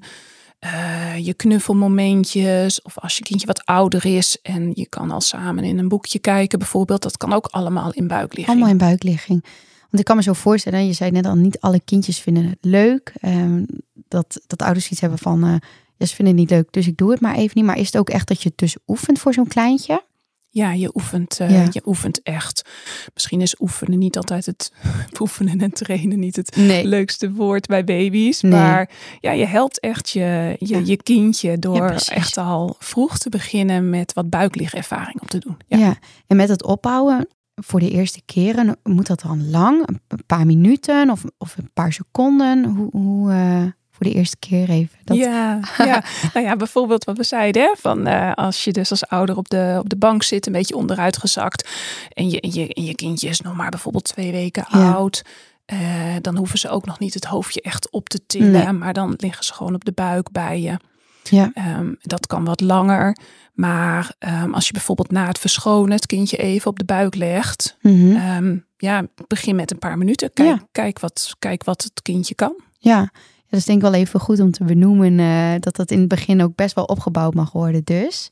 eh, 0.60 1.18
je 1.26 1.34
knuffelmomentjes 1.34 2.82
of 2.82 3.00
als 3.00 3.18
je 3.18 3.24
kindje 3.24 3.48
wat 3.48 3.66
ouder 3.66 4.06
is 4.06 4.38
en 4.42 4.72
je 4.74 4.88
kan 4.90 5.12
al 5.12 5.22
samen 5.22 5.64
in 5.64 5.78
een 5.78 5.88
boekje 5.88 6.20
kijken 6.20 6.60
bijvoorbeeld. 6.60 7.02
Dat 7.02 7.18
kan 7.18 7.34
ook 7.34 7.46
allemaal 7.46 7.92
in 7.94 8.08
buikligging. 8.08 8.48
Allemaal 8.48 8.70
in 8.74 8.78
buikligging. 8.78 9.44
Want 9.82 10.00
ik 10.00 10.04
kan 10.06 10.16
me 10.16 10.22
zo 10.24 10.34
voorstellen, 10.34 10.86
je 10.88 10.94
zei 10.94 11.12
net 11.12 11.26
al, 11.26 11.36
niet 11.36 11.60
alle 11.60 11.80
kindjes 11.86 12.20
vinden 12.20 12.46
het 12.46 12.58
leuk. 12.62 13.14
ehm, 13.22 13.64
dat, 14.08 14.42
dat 14.48 14.62
ouders 14.62 14.90
iets 14.90 15.02
hebben 15.02 15.20
van, 15.20 15.44
eh, 15.44 15.56
ja, 15.98 16.06
ze 16.06 16.16
vinden 16.16 16.34
het 16.34 16.44
niet 16.44 16.50
leuk, 16.60 16.72
dus 16.72 16.88
ik 16.88 16.98
doe 16.98 17.12
het 17.12 17.22
maar 17.22 17.36
even 17.36 17.52
niet. 17.54 17.66
Maar 17.66 17.78
is 17.78 17.86
het 17.86 17.98
ook 17.98 18.10
echt 18.10 18.28
dat 18.28 18.42
je 18.42 18.50
het 18.50 18.58
dus 18.58 18.76
oefent 18.88 19.20
voor 19.20 19.34
zo'n 19.34 19.48
kleintje? 19.48 20.04
Ja, 20.56 20.72
je 20.72 20.92
oefent, 20.96 21.40
uh, 21.42 21.50
Ja. 21.52 21.68
je 21.72 21.82
oefent 21.86 22.22
echt. 22.24 22.70
Misschien 23.14 23.42
is 23.42 23.56
oefenen 23.60 24.00
niet 24.00 24.18
altijd 24.18 24.46
het 24.46 24.72
oefenen 25.22 25.60
en 25.62 25.72
trainen 25.72 26.20
niet 26.20 26.36
het 26.36 26.56
Nee. 26.56 26.86
leukste 26.86 27.32
woord 27.32 27.68
bij 27.68 27.84
baby's. 27.84 28.42
Nee. 28.42 28.52
Maar 28.52 28.90
ja, 29.20 29.32
je 29.32 29.46
helpt 29.46 29.80
echt 29.80 30.10
je, 30.10 30.56
je, 30.60 30.76
Ja. 30.76 30.82
je 30.86 30.96
kindje 31.04 31.60
door 31.60 31.90
echt 32.06 32.38
al 32.38 32.76
vroeg 32.80 33.18
te 33.18 33.30
beginnen 33.30 33.90
met 33.90 34.14
wat 34.14 34.30
buikligervaring 34.30 35.22
op 35.22 35.30
te 35.30 35.40
doen. 35.40 35.58
Ja. 35.68 35.78
Ja. 35.78 35.98
en 36.28 36.36
met 36.38 36.50
het 36.50 36.64
opbouwen 36.64 37.28
voor 37.56 37.80
de 37.80 37.90
eerste 37.92 38.22
keren, 38.26 38.78
moet 38.84 39.08
dat 39.08 39.22
dan 39.22 39.50
lang? 39.50 39.88
Een 40.08 40.26
paar 40.26 40.46
minuten 40.46 41.10
of, 41.10 41.24
of 41.38 41.58
een 41.58 41.70
paar 41.74 41.94
seconden? 41.94 42.64
Hoe, 42.66 42.90
hoe 42.92 43.32
eh, 43.32 43.64
voor 43.98 44.06
de 44.06 44.14
eerste 44.14 44.38
keer 44.40 44.70
even? 44.70 44.98
Dat... 45.04 45.18
Ja, 45.18 45.60
ja. 45.78 46.04
nou 46.34 46.46
ja, 46.46 46.56
bijvoorbeeld 46.56 47.04
wat 47.04 47.18
we 47.18 47.24
zeiden, 47.24 47.62
hè, 47.62 47.72
van 47.78 48.08
eh, 48.08 48.34
als 48.34 48.64
je 48.64 48.72
dus 48.72 48.90
als 48.92 49.08
ouder 49.08 49.38
op 49.38 49.50
de, 49.50 49.76
op 49.80 49.90
de 49.90 49.96
bank 49.98 50.24
zit, 50.24 50.46
een 50.46 50.54
beetje 50.54 50.76
onderuit 50.76 51.18
gezakt 51.18 51.70
en 52.10 52.30
je, 52.30 52.40
en 52.42 52.54
je, 52.54 52.74
en 52.74 52.84
je 52.84 52.96
kindje 52.96 53.28
is 53.30 53.42
nog 53.42 53.56
maar 53.56 53.70
bijvoorbeeld 53.70 54.04
twee 54.04 54.32
weken 54.32 54.66
Ja. 54.70 54.92
oud, 54.92 55.22
eh, 55.66 55.78
dan 56.22 56.38
hoeven 56.38 56.60
ze 56.60 56.70
ook 56.70 56.86
nog 56.86 57.00
niet 57.00 57.14
het 57.14 57.26
hoofdje 57.26 57.62
echt 57.62 57.90
op 57.92 58.10
te 58.10 58.26
tillen, 58.26 58.52
Nee. 58.52 58.72
maar 58.72 58.94
dan 58.94 59.14
liggen 59.18 59.46
ze 59.46 59.54
gewoon 59.54 59.76
op 59.76 59.86
de 59.86 59.92
buik 59.92 60.32
bij 60.32 60.62
je. 60.62 60.78
Ja. 61.30 61.52
Ehm, 61.54 61.94
dat 62.02 62.28
kan 62.28 62.46
wat 62.46 62.62
langer, 62.62 63.18
maar 63.54 64.14
ehm, 64.20 64.54
als 64.54 64.66
je 64.68 64.74
bijvoorbeeld 64.74 65.12
na 65.12 65.28
het 65.28 65.40
verschonen 65.40 65.92
het 65.92 66.06
kindje 66.06 66.38
even 66.38 66.70
op 66.70 66.78
de 66.80 66.86
buik 66.86 67.16
legt, 67.16 67.78
Mhm. 67.82 68.16
ehm, 68.16 68.58
ja, 68.78 69.04
begin 69.28 69.56
met 69.56 69.72
een 69.72 69.80
paar 69.80 69.98
minuten. 69.98 70.34
Kijk, 70.34 70.50
Ja. 70.50 70.68
kijk, 70.72 71.00
wat, 71.00 71.36
kijk 71.40 71.64
wat 71.64 71.84
het 71.84 72.02
kindje 72.02 72.36
kan. 72.36 72.56
Ja, 72.80 73.12
dat 73.50 73.60
is 73.60 73.66
denk 73.66 73.78
ik 73.78 73.92
wel 73.92 74.00
even 74.00 74.20
goed 74.20 74.40
om 74.40 74.52
te 74.52 74.64
benoemen 74.64 75.20
eh, 75.20 75.54
dat 75.60 75.76
dat 75.76 75.92
in 75.92 76.00
het 76.00 76.08
begin 76.08 76.44
ook 76.44 76.56
best 76.56 76.76
wel 76.76 76.84
opgebouwd 76.84 77.34
mag 77.34 77.52
worden 77.52 77.84
dus. 77.84 78.30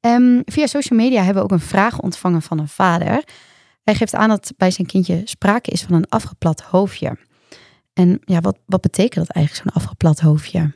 Ehm, 0.00 0.40
via 0.44 0.66
social 0.66 0.98
media 0.98 1.22
hebben 1.22 1.42
we 1.42 1.48
ook 1.48 1.58
een 1.60 1.66
vraag 1.66 2.00
ontvangen 2.00 2.42
van 2.42 2.58
een 2.58 2.68
vader. 2.68 3.24
Hij 3.84 3.94
geeft 3.94 4.14
aan 4.14 4.28
dat 4.28 4.52
bij 4.56 4.70
zijn 4.70 4.86
kindje 4.86 5.22
sprake 5.24 5.70
is 5.70 5.82
van 5.82 5.94
een 5.94 6.08
afgeplat 6.08 6.60
hoofdje. 6.60 7.16
En 7.92 8.20
ja, 8.24 8.40
wat, 8.40 8.58
wat 8.66 8.80
betekent 8.80 9.26
dat 9.26 9.36
eigenlijk, 9.36 9.64
zo'n 9.64 9.82
afgeplat 9.82 10.20
hoofdje? 10.20 10.72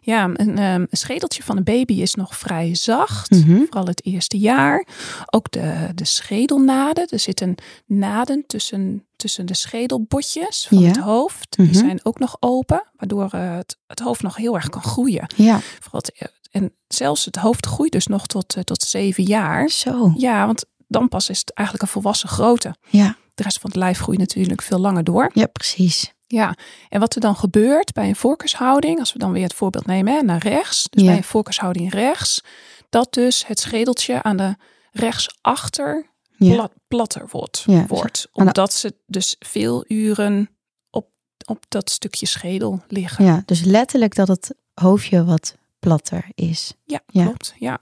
Ja, 0.00 0.24
een, 0.34 0.58
ehm, 0.58 0.80
een 0.80 0.88
schedeltje 0.90 1.42
van 1.42 1.56
een 1.56 1.64
baby 1.64 1.92
is 2.00 2.14
nog 2.14 2.36
vrij 2.36 2.74
zacht. 2.74 3.30
Mhm. 3.30 3.56
Vooral 3.56 3.86
het 3.86 4.04
eerste 4.06 4.38
jaar. 4.38 4.86
Ook 5.26 5.50
de, 5.50 5.88
de 5.94 6.04
schedelnaden. 6.04 7.06
Er 7.08 7.18
zitten 7.18 7.54
naden 7.86 8.44
tussen, 8.46 9.06
tussen 9.16 9.46
de 9.46 9.54
schedelbotjes 9.54 10.66
van 10.68 10.78
Ja. 10.78 10.86
het 10.88 10.96
hoofd. 10.96 11.58
Mhm. 11.58 11.66
Die 11.68 11.76
zijn 11.76 12.00
ook 12.02 12.18
nog 12.18 12.36
open. 12.40 12.82
Waardoor 12.96 13.28
eh, 13.32 13.54
het, 13.56 13.76
het 13.86 14.00
hoofd 14.00 14.22
nog 14.22 14.36
heel 14.36 14.54
erg 14.54 14.68
kan 14.68 14.82
groeien. 14.82 15.26
Ja, 15.36 15.58
Vooral 15.80 16.00
het- 16.04 16.32
en 16.50 16.72
zelfs 16.88 17.24
het 17.24 17.36
hoofd 17.36 17.66
groeit 17.66 17.92
dus 17.92 18.06
nog 18.06 18.26
tot, 18.26 18.54
eh, 18.54 18.62
tot 18.62 18.82
zeven 18.82 19.24
jaar. 19.24 19.68
zo. 19.68 20.12
Ja, 20.16 20.46
want 20.46 20.64
dan 20.88 21.08
pas 21.08 21.28
is 21.28 21.38
het 21.38 21.52
eigenlijk 21.54 21.86
een 21.86 21.92
volwassen 21.92 22.28
grootte. 22.28 22.74
Ja, 22.88 23.16
de 23.40 23.48
rest 23.48 23.60
van 23.60 23.70
het 23.70 23.78
lijf 23.78 23.98
groeit 23.98 24.18
natuurlijk 24.18 24.62
veel 24.62 24.78
langer 24.78 25.04
door. 25.04 25.30
Ja, 25.34 25.46
precies. 25.46 26.12
Ja, 26.26 26.56
en 26.88 27.00
wat 27.00 27.14
er 27.14 27.20
dan 27.20 27.36
gebeurt 27.36 27.92
bij 27.92 28.08
een 28.08 28.16
voorkeurshouding, 28.16 28.98
als 28.98 29.12
we 29.12 29.18
dan 29.18 29.32
weer 29.32 29.42
het 29.42 29.54
voorbeeld 29.54 29.86
nemen 29.86 30.12
hè, 30.14 30.22
naar 30.22 30.42
rechts, 30.42 30.86
dus 30.90 31.04
bij 31.04 31.16
een 31.16 31.24
voorkeurshouding 31.24 31.92
rechts, 31.92 32.42
dat 32.88 33.12
dus 33.12 33.46
het 33.46 33.60
schedeltje 33.60 34.22
aan 34.22 34.36
de 34.36 34.56
rechtsachter 34.92 36.06
plat, 36.38 36.72
platter 36.88 37.28
wordt. 37.30 37.62
Ja, 37.66 37.86
wordt 37.86 38.28
omdat 38.32 38.72
ze 38.72 38.94
dus 39.06 39.36
veel 39.38 39.84
uren 39.88 40.50
op, 40.90 41.08
op 41.46 41.64
dat 41.68 41.90
stukje 41.90 42.26
schedel 42.26 42.82
liggen. 42.88 43.24
Ja, 43.24 43.42
dus 43.46 43.64
letterlijk 43.64 44.14
dat 44.14 44.28
het 44.28 44.54
hoofdje 44.74 45.24
wat 45.24 45.56
platter 45.78 46.24
is. 46.34 46.72
Ja, 46.84 47.00
klopt. 47.06 47.54
Ja. 47.58 47.80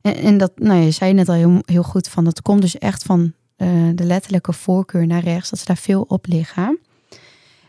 En, 0.00 0.14
en 0.14 0.38
dat, 0.38 0.58
nou 0.58 0.80
je 0.80 0.90
zei 0.90 1.12
net 1.12 1.28
al 1.28 1.34
heel, 1.34 1.58
heel 1.64 1.82
goed 1.82 2.08
van, 2.08 2.24
dat 2.24 2.42
komt 2.42 2.60
dus 2.60 2.78
echt 2.78 3.02
van 3.02 3.32
uh, 3.58 3.90
de 3.94 4.04
letterlijke 4.04 4.52
voorkeur 4.52 5.06
naar 5.06 5.22
rechts, 5.22 5.50
dat 5.50 5.58
ze 5.58 5.64
daar 5.64 5.76
veel 5.76 6.04
op 6.08 6.26
liggen. 6.26 6.78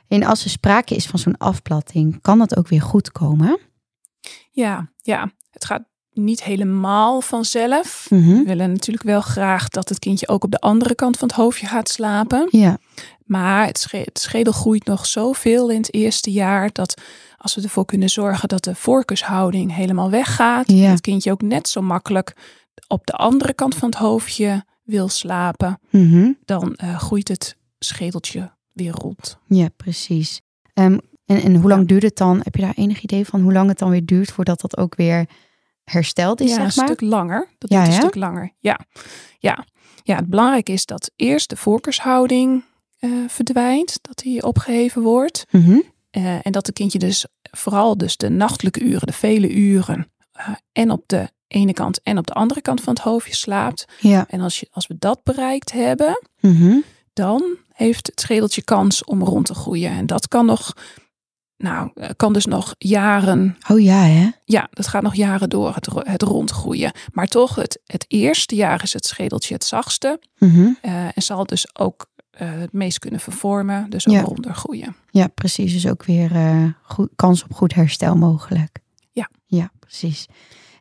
En 0.07 0.23
als 0.23 0.43
er 0.43 0.49
sprake 0.49 0.95
is 0.95 1.05
van 1.05 1.19
zo'n 1.19 1.37
afplatting, 1.37 2.21
kan 2.21 2.37
dat 2.37 2.57
ook 2.57 2.67
weer 2.67 2.81
goed 2.81 3.11
komen? 3.11 3.59
Ja, 4.51 4.91
ja. 5.01 5.31
Het 5.51 5.65
gaat 5.65 5.83
niet 6.13 6.43
helemaal 6.43 7.21
vanzelf. 7.21 8.07
Mhm. 8.09 8.27
We 8.27 8.43
willen 8.43 8.71
natuurlijk 8.71 9.05
wel 9.05 9.21
graag 9.21 9.69
dat 9.69 9.89
het 9.89 9.99
kindje 9.99 10.27
ook 10.27 10.43
op 10.43 10.51
de 10.51 10.59
andere 10.59 10.95
kant 10.95 11.17
van 11.17 11.27
het 11.27 11.37
hoofdje 11.37 11.67
gaat 11.67 11.89
slapen. 11.89 12.47
Ja. 12.51 12.77
Maar 13.25 13.65
het, 13.65 13.89
schedel 14.13 14.53
groeit 14.53 14.85
nog 14.85 15.05
zoveel 15.05 15.69
in 15.69 15.77
het 15.77 15.93
eerste 15.93 16.31
jaar 16.31 16.69
dat 16.71 17.01
als 17.37 17.55
we 17.55 17.61
ervoor 17.61 17.85
kunnen 17.85 18.09
zorgen 18.09 18.47
dat 18.47 18.63
de 18.63 18.75
voorkeurshouding 18.75 19.75
helemaal 19.75 20.09
weggaat, 20.09 20.71
ja. 20.71 20.89
het 20.89 21.01
kindje 21.01 21.31
ook 21.31 21.41
net 21.41 21.67
zo 21.67 21.81
makkelijk 21.81 22.35
op 22.87 23.05
de 23.05 23.13
andere 23.13 23.53
kant 23.53 23.75
van 23.75 23.89
het 23.89 23.97
hoofdje 23.97 24.65
wil 24.89 25.09
slapen, 25.09 25.79
mhm. 25.89 26.31
dan 26.45 26.77
uh, 26.83 26.99
groeit 26.99 27.27
het 27.27 27.57
schedeltje 27.79 28.51
weer 28.73 28.91
rond. 28.91 29.37
Ja, 29.47 29.67
precies. 29.77 30.41
Um, 30.73 30.99
en, 31.25 31.41
en 31.41 31.55
hoe 31.55 31.69
lang 31.69 31.87
duurt 31.87 32.03
het 32.03 32.17
dan? 32.17 32.41
Heb 32.43 32.55
je 32.55 32.61
daar 32.61 32.73
enig 32.75 33.01
idee 33.01 33.25
van 33.25 33.41
hoe 33.41 33.53
lang 33.53 33.69
het 33.69 33.77
dan 33.77 33.89
weer 33.89 34.05
duurt 34.05 34.31
voordat 34.31 34.61
dat 34.61 34.77
ook 34.77 34.95
weer 34.95 35.29
hersteld 35.83 36.41
is? 36.41 36.49
Ja, 36.49 36.55
zeg 36.55 36.75
maar? 36.75 36.89
een 36.89 36.95
stuk 36.95 37.09
langer. 37.09 37.47
Dat 37.57 37.69
ja, 37.69 37.83
duurt 37.83 37.95
een 37.95 38.01
stuk 38.01 38.15
langer. 38.15 38.53
Ja. 38.59 38.79
ja. 39.37 39.65
Ja, 40.03 40.15
het 40.15 40.29
belangrijke 40.29 40.71
is 40.71 40.85
dat 40.85 41.11
eerst 41.15 41.49
de 41.49 41.55
voorkeurshouding 41.55 42.63
uh, 42.99 43.11
verdwijnt, 43.27 43.99
dat 44.01 44.17
die 44.17 44.43
opgeheven 44.43 45.01
wordt. 45.01 45.45
Mm 45.51 45.83
en 46.11 46.51
dat 46.51 46.65
het 46.65 46.75
kindje 46.75 46.99
dus 46.99 47.25
vooral 47.51 47.97
dus 47.97 48.17
de 48.17 48.29
nachtelijke 48.29 48.79
uren, 48.79 49.07
de 49.07 49.13
vele 49.13 49.53
uren, 49.53 50.11
en 50.71 50.91
op 50.91 51.03
de 51.05 51.29
ene 51.47 51.73
kant 51.73 52.01
en 52.01 52.17
op 52.17 52.27
de 52.27 52.33
andere 52.33 52.61
kant 52.61 52.81
van 52.81 52.93
het 52.93 53.03
hoofdje 53.03 53.35
slaapt. 53.35 53.85
Ja. 53.99 54.25
En 54.29 54.41
als, 54.41 54.59
je, 54.59 54.67
als 54.71 54.87
we 54.87 54.95
dat 54.99 55.23
bereikt 55.23 55.71
hebben, 55.71 56.21
mm 56.39 56.83
dan 57.13 57.57
heeft 57.73 58.07
het 58.07 58.19
schedeltje 58.19 58.63
kans 58.63 59.03
om 59.03 59.23
rond 59.23 59.45
te 59.45 59.53
groeien. 59.53 59.91
En 59.91 60.05
dat 60.05 60.27
kan 60.27 60.45
nog, 60.45 60.73
nou, 61.57 61.91
kan 62.15 62.33
dus 62.33 62.45
nog 62.45 62.75
jaren. 62.77 63.57
Oh 63.67 63.79
ja, 63.79 64.01
hè? 64.01 64.29
Ja, 64.45 64.67
dat 64.71 64.87
gaat 64.87 65.01
nog 65.01 65.15
jaren 65.15 65.49
door, 65.49 65.75
het, 65.75 65.87
het 65.93 66.21
rondgroeien. 66.21 66.91
Maar 67.11 67.27
toch, 67.27 67.55
het, 67.55 67.81
het 67.85 68.05
eerste 68.07 68.55
jaar 68.55 68.83
is 68.83 68.93
het 68.93 69.05
schedeltje 69.05 69.53
het 69.53 69.63
zachtste. 69.63 70.19
Mm 70.37 70.77
en 70.81 71.21
zal 71.21 71.45
dus 71.45 71.75
ook 71.79 72.09
uh, 72.41 72.49
het 72.51 72.73
meest 72.73 72.99
kunnen 72.99 73.19
vervormen, 73.19 73.89
dus 73.89 74.07
ook 74.07 74.13
ja. 74.13 74.21
ronder 74.21 74.55
groeien. 74.55 74.95
Ja, 75.11 75.27
precies. 75.27 75.73
Dus 75.73 75.87
ook 75.87 76.03
weer 76.03 76.31
uh, 76.31 76.65
goed, 76.81 77.09
kans 77.15 77.43
op 77.43 77.53
goed 77.53 77.73
herstel 77.73 78.15
mogelijk. 78.15 78.79
Precies. 79.89 80.25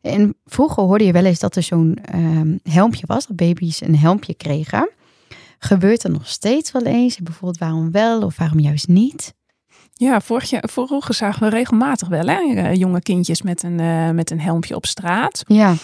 En 0.03 0.37
vroeger 0.45 0.83
hoorde 0.83 1.05
je 1.05 1.13
wel 1.13 1.25
eens 1.25 1.39
dat 1.39 1.57
er 1.57 1.63
zo'n 1.63 1.99
um, 2.15 2.61
helmpje 2.63 3.07
was, 3.07 3.27
dat 3.27 3.37
baby's 3.37 3.81
een 3.81 3.97
helmpje 3.97 4.35
kregen. 4.35 4.91
Gebeurt 5.59 6.03
er 6.05 6.11
nog 6.11 6.29
steeds 6.29 6.73
wel 6.73 6.83
eens? 6.83 7.19
Bijvoorbeeld 7.19 7.59
waarom 7.59 7.91
wel 7.91 8.23
of 8.23 8.37
waarom 8.37 8.61
juist 8.61 8.89
niet? 8.89 9.35
Ja, 9.93 10.21
vorig 10.21 10.51
jaar, 10.51 10.69
vroeger 10.71 11.15
zagen 11.15 11.43
we 11.43 11.49
regelmatig 11.49 12.09
wel 12.09 12.27
hè? 12.27 12.55
Eh, 12.55 12.75
jonge 12.75 13.03
kindjes 13.03 13.43
met 13.43 13.63
een, 13.63 13.79
uh, 13.79 14.11
met 14.11 14.31
een 14.31 14.41
helmpje 14.41 14.75
op 14.75 14.87
straat. 14.87 15.43
Ja. 15.47 15.75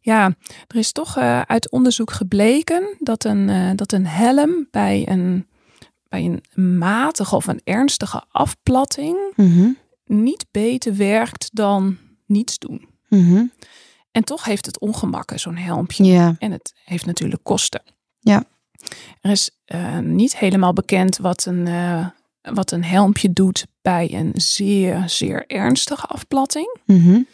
Ja, 0.00 0.34
er 0.66 0.76
is 0.76 0.92
toch 0.92 1.18
uh, 1.18 1.40
uit 1.40 1.70
onderzoek 1.70 2.10
gebleken 2.10 2.96
dat 2.98 3.24
een, 3.24 3.48
uh, 3.48 3.70
dat 3.74 3.92
een 3.92 4.06
helm 4.06 4.68
bij 4.70 5.08
een, 5.08 5.46
bij 6.08 6.24
een 6.24 6.78
matige 6.78 7.36
of 7.36 7.46
een 7.46 7.60
ernstige 7.64 8.24
afplatting 8.30 9.16
mm 9.36 9.52
-hmm. 9.52 9.76
niet 10.06 10.46
beter 10.50 10.96
werkt 10.96 11.50
dan 11.52 11.98
niets 12.26 12.58
doen. 12.58 12.88
Mm 13.08 13.26
-hmm. 13.26 13.52
En 14.10 14.24
toch 14.24 14.44
heeft 14.44 14.66
het 14.66 14.78
ongemakken, 14.78 15.40
zo'n 15.40 15.56
helmpje. 15.56 16.36
En 16.38 16.52
het 16.52 16.74
heeft 16.84 17.06
natuurlijk 17.06 17.42
kosten. 17.42 17.82
Ja. 18.20 18.44
Er 19.20 19.30
is 19.30 19.50
uh, 19.66 19.98
niet 19.98 20.36
helemaal 20.36 20.72
bekend 20.72 21.16
wat 21.16 21.44
een, 21.44 21.66
uh, 21.66 22.06
wat 22.42 22.70
een 22.70 22.84
helmpje 22.84 23.32
doet 23.32 23.66
bij 23.82 24.14
een 24.14 24.32
zeer, 24.34 25.02
zeer 25.06 25.46
ernstige 25.46 26.06
afplatting. 26.06 26.78
Mm 26.86 27.00
-hmm. 27.02 27.26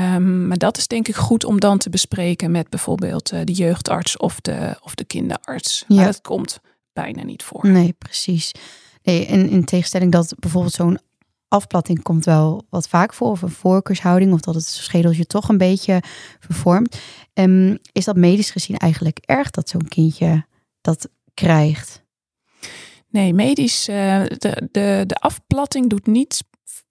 um, 0.00 0.46
maar 0.46 0.56
dat 0.56 0.76
is 0.76 0.86
denk 0.86 1.08
ik 1.08 1.16
goed 1.16 1.44
om 1.44 1.60
dan 1.60 1.78
te 1.78 1.90
bespreken 1.90 2.50
met 2.50 2.70
bijvoorbeeld 2.70 3.32
uh, 3.32 3.40
de 3.44 3.52
jeugdarts 3.52 4.16
of 4.16 4.40
de, 4.40 4.76
of 4.82 4.94
de 4.94 5.04
kinderarts. 5.04 5.84
Ja. 5.88 5.96
Maar 5.96 6.04
dat 6.04 6.20
komt 6.20 6.60
bijna 6.92 7.22
niet 7.22 7.42
voor. 7.42 7.68
Nee, 7.68 7.92
precies. 7.92 8.52
Nee, 9.02 9.26
en 9.26 9.48
in 9.48 9.64
tegenstelling 9.64 10.12
dat 10.12 10.34
bijvoorbeeld 10.38 10.74
zo'n 10.74 10.98
afplatting 11.48 12.02
komt 12.02 12.24
wel 12.24 12.66
wat 12.70 12.88
vaak 12.88 13.14
voor, 13.14 13.30
of 13.30 13.42
een 13.42 13.48
voorkeurshouding, 13.50 14.32
of 14.32 14.40
dat 14.40 14.54
het 14.54 14.64
schedeltje 14.64 15.26
toch 15.26 15.48
een 15.48 15.58
beetje 15.58 16.02
vervormt. 16.40 17.00
Um, 17.34 17.78
is 17.92 18.04
dat 18.04 18.16
medisch 18.16 18.50
gezien 18.50 18.76
eigenlijk 18.76 19.18
erg 19.18 19.50
dat 19.50 19.68
zo'n 19.68 19.88
kindje 19.88 20.46
dat 20.80 21.08
krijgt? 21.34 22.04
Nee, 23.08 23.34
medisch, 23.34 23.88
uh, 23.88 24.24
de, 24.24 24.68
de, 24.72 25.04
de 25.06 25.14
afplatting 25.14 25.90
doet 25.90 26.06
niets, 26.06 26.42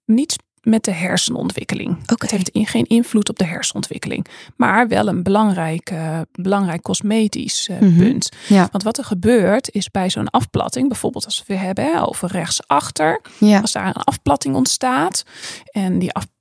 niets 0.04 0.36
met 0.66 0.84
de 0.84 0.90
hersenontwikkeling. 0.92 1.90
Okay. 1.90 2.16
Het 2.18 2.30
heeft 2.30 2.48
in, 2.48 2.66
geen 2.66 2.84
invloed 2.86 3.28
op 3.28 3.38
de 3.38 3.44
hersenontwikkeling. 3.44 4.26
Maar 4.56 4.88
wel 4.88 5.08
een 5.08 5.22
belangrijk, 5.22 5.90
uh, 5.90 6.20
belangrijk 6.32 6.82
cosmetisch 6.82 7.68
uh, 7.70 7.76
Mhm. 7.76 7.84
mm-hmm. 7.88 8.02
punt. 8.04 8.28
Ja. 8.48 8.68
Want 8.72 8.82
wat 8.84 8.98
er 8.98 9.04
gebeurt 9.04 9.70
is 9.70 9.90
bij 9.90 10.10
zo'n 10.10 10.30
afplatting, 10.30 10.88
bijvoorbeeld 10.88 11.24
als 11.24 11.44
we 11.46 11.54
hebben 11.54 11.84
hè, 11.84 12.06
over 12.06 12.30
rechtsachter, 12.30 13.20
Ja. 13.38 13.60
als 13.60 13.72
daar 13.72 13.86
een 13.86 13.92
afplatting 14.02 14.54
ontstaat 14.54 15.22
en 15.70 15.98
die 15.98 16.12
afplatting 16.12 16.34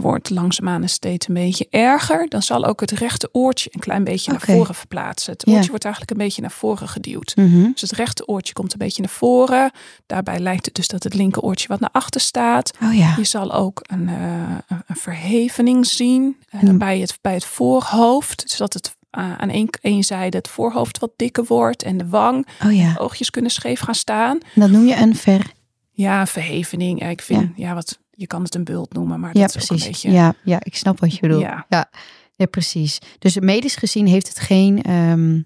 wordt 0.00 0.30
langzaamaan 0.30 0.88
steeds 0.88 1.28
een 1.28 1.34
beetje 1.34 1.66
erger, 1.70 2.28
dan 2.28 2.42
zal 2.42 2.64
ook 2.64 2.80
het 2.80 2.90
rechte 2.90 3.28
oortje 3.32 3.70
een 3.72 3.80
klein 3.80 4.04
beetje 4.04 4.30
naar 4.30 4.40
voren 4.40 4.74
verplaatsen. 4.74 5.32
Het 5.32 5.42
Ja. 5.46 5.52
oortje 5.52 5.68
wordt 5.70 5.84
eigenlijk 5.84 6.12
een 6.14 6.24
beetje 6.26 6.40
naar 6.40 6.50
voren 6.50 6.88
geduwd. 6.88 7.32
Mhm. 7.36 7.70
Dus 7.72 7.80
het 7.80 7.92
rechte 7.92 8.26
oortje 8.26 8.52
komt 8.52 8.72
een 8.72 8.78
beetje 8.78 9.02
naar 9.02 9.10
voren. 9.10 9.70
Daarbij 10.06 10.38
lijkt 10.38 10.64
het 10.64 10.74
dus 10.74 10.88
dat 10.88 11.02
het 11.02 11.14
linker 11.14 11.42
oortje 11.42 11.68
wat 11.68 11.80
naar 11.80 11.90
achter 11.92 12.20
staat. 12.20 12.70
Oh 12.82 12.94
ja. 12.94 13.14
Je 13.16 13.24
zal 13.24 13.52
ook 13.52 13.80
een, 13.82 14.08
uh, 14.08 14.58
een 14.86 14.96
verhevening 14.96 15.86
zien 15.86 16.36
uh, 16.54 16.60
Hmm. 16.60 16.78
bij, 16.78 16.98
het, 16.98 17.18
bij 17.20 17.34
het 17.34 17.44
voorhoofd. 17.44 18.42
Zodat 18.46 18.72
het 18.74 18.96
uh, 19.18 19.38
aan 19.38 19.48
één, 19.48 19.68
één 19.80 20.02
zijde 20.04 20.36
het 20.36 20.48
voorhoofd 20.48 20.98
wat 20.98 21.10
dikker 21.16 21.44
wordt 21.44 21.82
en 21.82 21.96
de 21.98 22.08
wang. 22.08 22.46
Oh 22.64 22.76
ja. 22.76 22.92
De 22.92 22.98
oogjes 22.98 23.30
kunnen 23.30 23.50
scheef 23.50 23.80
gaan 23.80 23.94
staan. 23.94 24.38
Dat 24.54 24.70
noem 24.70 24.86
je 24.86 24.96
een 24.96 25.16
ver. 25.16 25.52
Ja, 26.00 26.26
verhevening. 26.26 27.08
Ik 27.08 27.22
vind, 27.22 27.52
ja. 27.56 27.74
wat, 27.74 28.00
je 28.10 28.26
kan 28.26 28.42
het 28.42 28.54
een 28.54 28.64
bult 28.64 28.92
noemen, 28.92 29.20
maar 29.20 29.36
Ja, 29.36 29.40
dat 29.40 29.54
is 29.54 29.62
ook 29.62 29.66
precies. 29.66 29.84
een 29.86 29.92
beetje... 29.92 30.10
Ja, 30.10 30.34
ja, 30.44 30.58
ik 30.62 30.76
snap 30.76 31.00
wat 31.00 31.14
je 31.14 31.20
bedoelt. 31.20 31.42
Ja. 31.42 31.66
Ja, 31.68 31.90
ja 32.34 32.46
precies. 32.46 32.98
Dus 33.18 33.38
medisch 33.38 33.76
gezien 33.76 34.06
heeft 34.06 34.28
het 34.28 34.38
geen 34.38 34.82
ehm, 34.82 35.40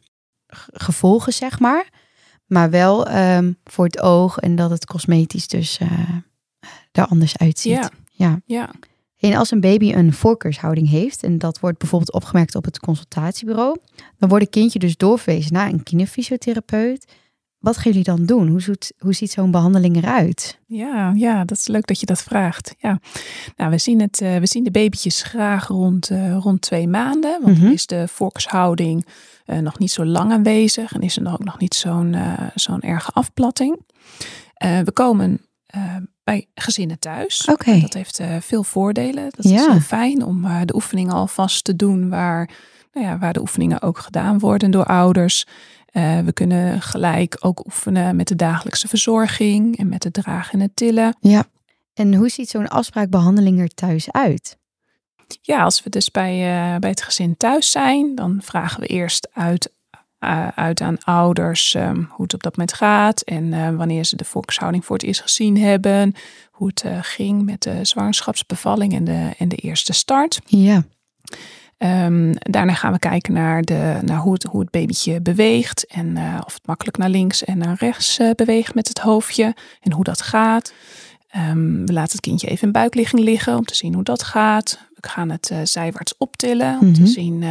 gevolgen, 0.73 1.33
zeg 1.33 1.59
maar. 1.59 1.89
Maar 2.47 2.71
wel 2.71 3.07
ehm, 3.07 3.53
voor 3.65 3.85
het 3.85 4.01
oog 4.01 4.39
en 4.39 4.57
dat 4.57 4.71
het 4.71 4.87
cosmetisch 4.87 5.49
dus 5.49 5.79
eh 5.79 5.89
er 6.93 7.07
anders 7.07 7.39
uitziet. 7.39 7.73
Ja. 7.73 7.91
ja. 8.11 8.41
ja. 8.45 8.71
En 9.19 9.35
als 9.35 9.51
een 9.51 9.61
baby 9.61 9.93
een 9.93 10.13
voorkeurshouding 10.13 10.89
heeft, 10.89 11.23
en 11.23 11.39
dat 11.39 11.61
wordt 11.61 11.79
bijvoorbeeld 11.79 12.13
opgemerkt 12.13 12.55
op 12.55 12.65
het 12.65 12.79
consultatiebureau, 12.79 13.77
dan 14.19 14.29
wordt 14.29 14.45
een 14.45 14.51
kindje 14.51 14.79
dus 14.79 14.97
doorverwezen 14.97 15.53
naar 15.53 15.69
een 15.69 15.83
kinderfysiotherapeut. 15.83 17.13
Wat 17.65 17.77
gaan 17.77 17.93
jullie 17.93 18.05
dan 18.05 18.25
doen? 18.27 18.49
Hoe, 18.49 18.61
ziet, 18.63 18.93
hoe 18.99 19.13
ziet 19.13 19.31
zo'n 19.31 19.51
behandeling 19.51 19.97
eruit? 19.97 20.59
Ja, 20.67 21.13
ja, 21.17 21.45
dat 21.45 21.57
is 21.59 21.67
leuk 21.67 21.87
dat 21.87 22.01
je 22.01 22.07
dat 22.07 22.23
vraagt. 22.23 22.75
Ja. 22.79 23.01
Nou, 23.57 23.71
we 23.71 23.79
zien, 23.79 24.01
het, 24.01 24.21
uh, 24.21 24.37
we 24.37 24.47
zien 24.47 24.65
de 24.65 24.71
babytjes 24.71 25.23
graag 25.23 25.67
rond, 25.67 26.11
uh, 26.11 26.37
rond 26.37 26.61
twee 26.61 26.89
maanden. 26.89 27.39
Want 27.43 27.55
Mhm. 27.57 27.65
dan 27.65 27.73
is 27.73 27.87
de 27.87 28.09
volkshouding 28.09 29.07
uh, 29.47 29.59
nog 29.59 29.79
niet 29.79 29.91
zo 29.91 30.05
lang 30.05 30.33
aanwezig. 30.33 30.93
En 30.93 31.01
is 31.01 31.17
er 31.17 31.33
ook 31.33 31.45
nog 31.45 31.59
niet 31.59 31.75
zo'n 31.75 32.17
zo'n 32.55 32.81
erge 32.81 33.11
afplatting. 33.11 33.81
we 34.59 34.91
komen 34.93 35.41
bij 36.25 36.47
gezinnen 36.55 36.99
thuis. 36.99 37.45
Oké. 37.51 37.81
Dat 37.81 37.93
heeft 37.95 38.21
veel 38.41 38.65
voordelen. 38.65 39.25
Dat 39.31 39.45
is 39.45 39.51
Ja. 39.51 39.71
heel 39.71 39.81
fijn 39.81 40.25
om 40.25 40.47
de 40.65 40.75
oefeningen 40.75 41.13
alvast 41.15 41.65
te 41.65 41.77
doen 41.77 42.09
waar, 42.09 42.51
nou 42.93 43.07
ja, 43.07 43.19
waar 43.19 43.33
de 43.33 43.41
oefeningen 43.41 43.83
ook 43.83 43.99
gedaan 43.99 44.39
worden 44.39 44.71
door 44.71 44.85
ouders. 44.87 45.47
Uh, 45.95 46.19
we 46.19 46.33
kunnen 46.33 46.83
gelijk 46.83 47.37
ook 47.41 47.65
oefenen 47.67 48.17
met 48.17 48.29
de 48.29 48.37
dagelijkse 48.37 48.89
verzorging 48.89 49.79
en 49.79 49.89
met 49.89 50.05
het 50.05 50.13
dragen 50.13 50.53
en 50.53 50.61
het 50.61 50.77
tillen. 50.77 51.17
Ja. 51.21 51.45
En 51.95 52.15
hoe 52.15 52.29
ziet 52.29 52.49
zo'n 52.49 52.69
afspraakbehandeling 52.69 53.61
er 53.61 53.69
thuis 53.69 54.13
uit? 54.13 54.59
Ja, 55.43 55.63
als 55.63 55.83
we 55.83 55.91
dus 55.91 56.11
bij, 56.11 56.35
uh, 56.35 56.79
bij 56.79 56.91
het 56.91 57.03
gezin 57.03 57.37
thuis 57.37 57.71
zijn, 57.71 58.15
dan 58.15 58.39
vragen 58.43 58.81
we 58.81 58.87
eerst 58.87 59.29
uit 59.33 59.73
uit 60.55 60.81
aan 60.81 60.99
ouders 61.03 61.75
ehm, 61.75 62.03
hoe 62.09 62.23
het 62.23 62.35
op 62.35 62.43
dat 62.43 62.57
moment 62.57 62.77
gaat 62.77 63.21
en 63.21 63.77
wanneer 63.77 64.05
ze 64.05 64.17
de 64.17 64.25
volkshouding 64.25 64.85
voor 64.85 64.97
het 64.97 65.05
eerst 65.05 65.21
gezien 65.21 65.59
hebben, 65.59 66.15
hoe 66.51 66.67
het 66.67 66.85
ging 67.01 67.45
met 67.45 67.63
de 67.63 67.85
zwangerschapsbevalling 67.85 68.95
en 68.95 69.05
de, 69.05 69.31
en 69.39 69.49
de 69.49 69.57
eerste 69.57 69.93
start. 69.93 70.41
Ja. 70.47 70.85
Um, 71.85 72.33
daarna 72.39 72.75
gaan 72.75 72.93
we 72.93 72.99
kijken 72.99 73.33
naar, 73.33 73.63
de, 73.63 73.99
naar 74.05 74.19
hoe, 74.19 74.33
het, 74.33 74.43
hoe 74.43 74.61
het 74.61 74.71
babytje 74.71 75.21
beweegt. 75.21 75.87
En 75.87 76.17
uh, 76.17 76.41
of 76.47 76.55
het 76.55 76.67
makkelijk 76.67 76.97
naar 76.97 77.09
links 77.09 77.45
en 77.45 77.59
naar 77.59 77.77
rechts 77.79 78.19
uh, 78.19 78.31
beweegt 78.31 78.75
met 78.75 78.89
het 78.89 78.99
hoofdje. 78.99 79.55
En 79.81 79.93
hoe 79.93 80.05
dat 80.05 80.23
gaat. 80.23 80.73
Um, 81.37 81.87
we 81.87 81.93
laten 81.93 82.13
het 82.13 82.21
kindje 82.21 82.49
even 82.49 82.67
in 82.67 82.73
buikligging 82.73 83.23
liggen 83.23 83.57
om 83.57 83.65
te 83.65 83.75
zien 83.75 83.95
hoe 83.95 84.03
dat 84.03 84.23
gaat. 84.23 84.79
We 84.95 85.09
gaan 85.09 85.31
het 85.31 85.51
uh, 85.51 85.59
zijwaarts 85.63 86.17
optillen 86.19 86.79
om 86.81 86.87
mm 86.87 86.95
-hmm. 86.95 86.95
te 86.95 87.01
mhm. 87.01 87.11
zien 87.11 87.45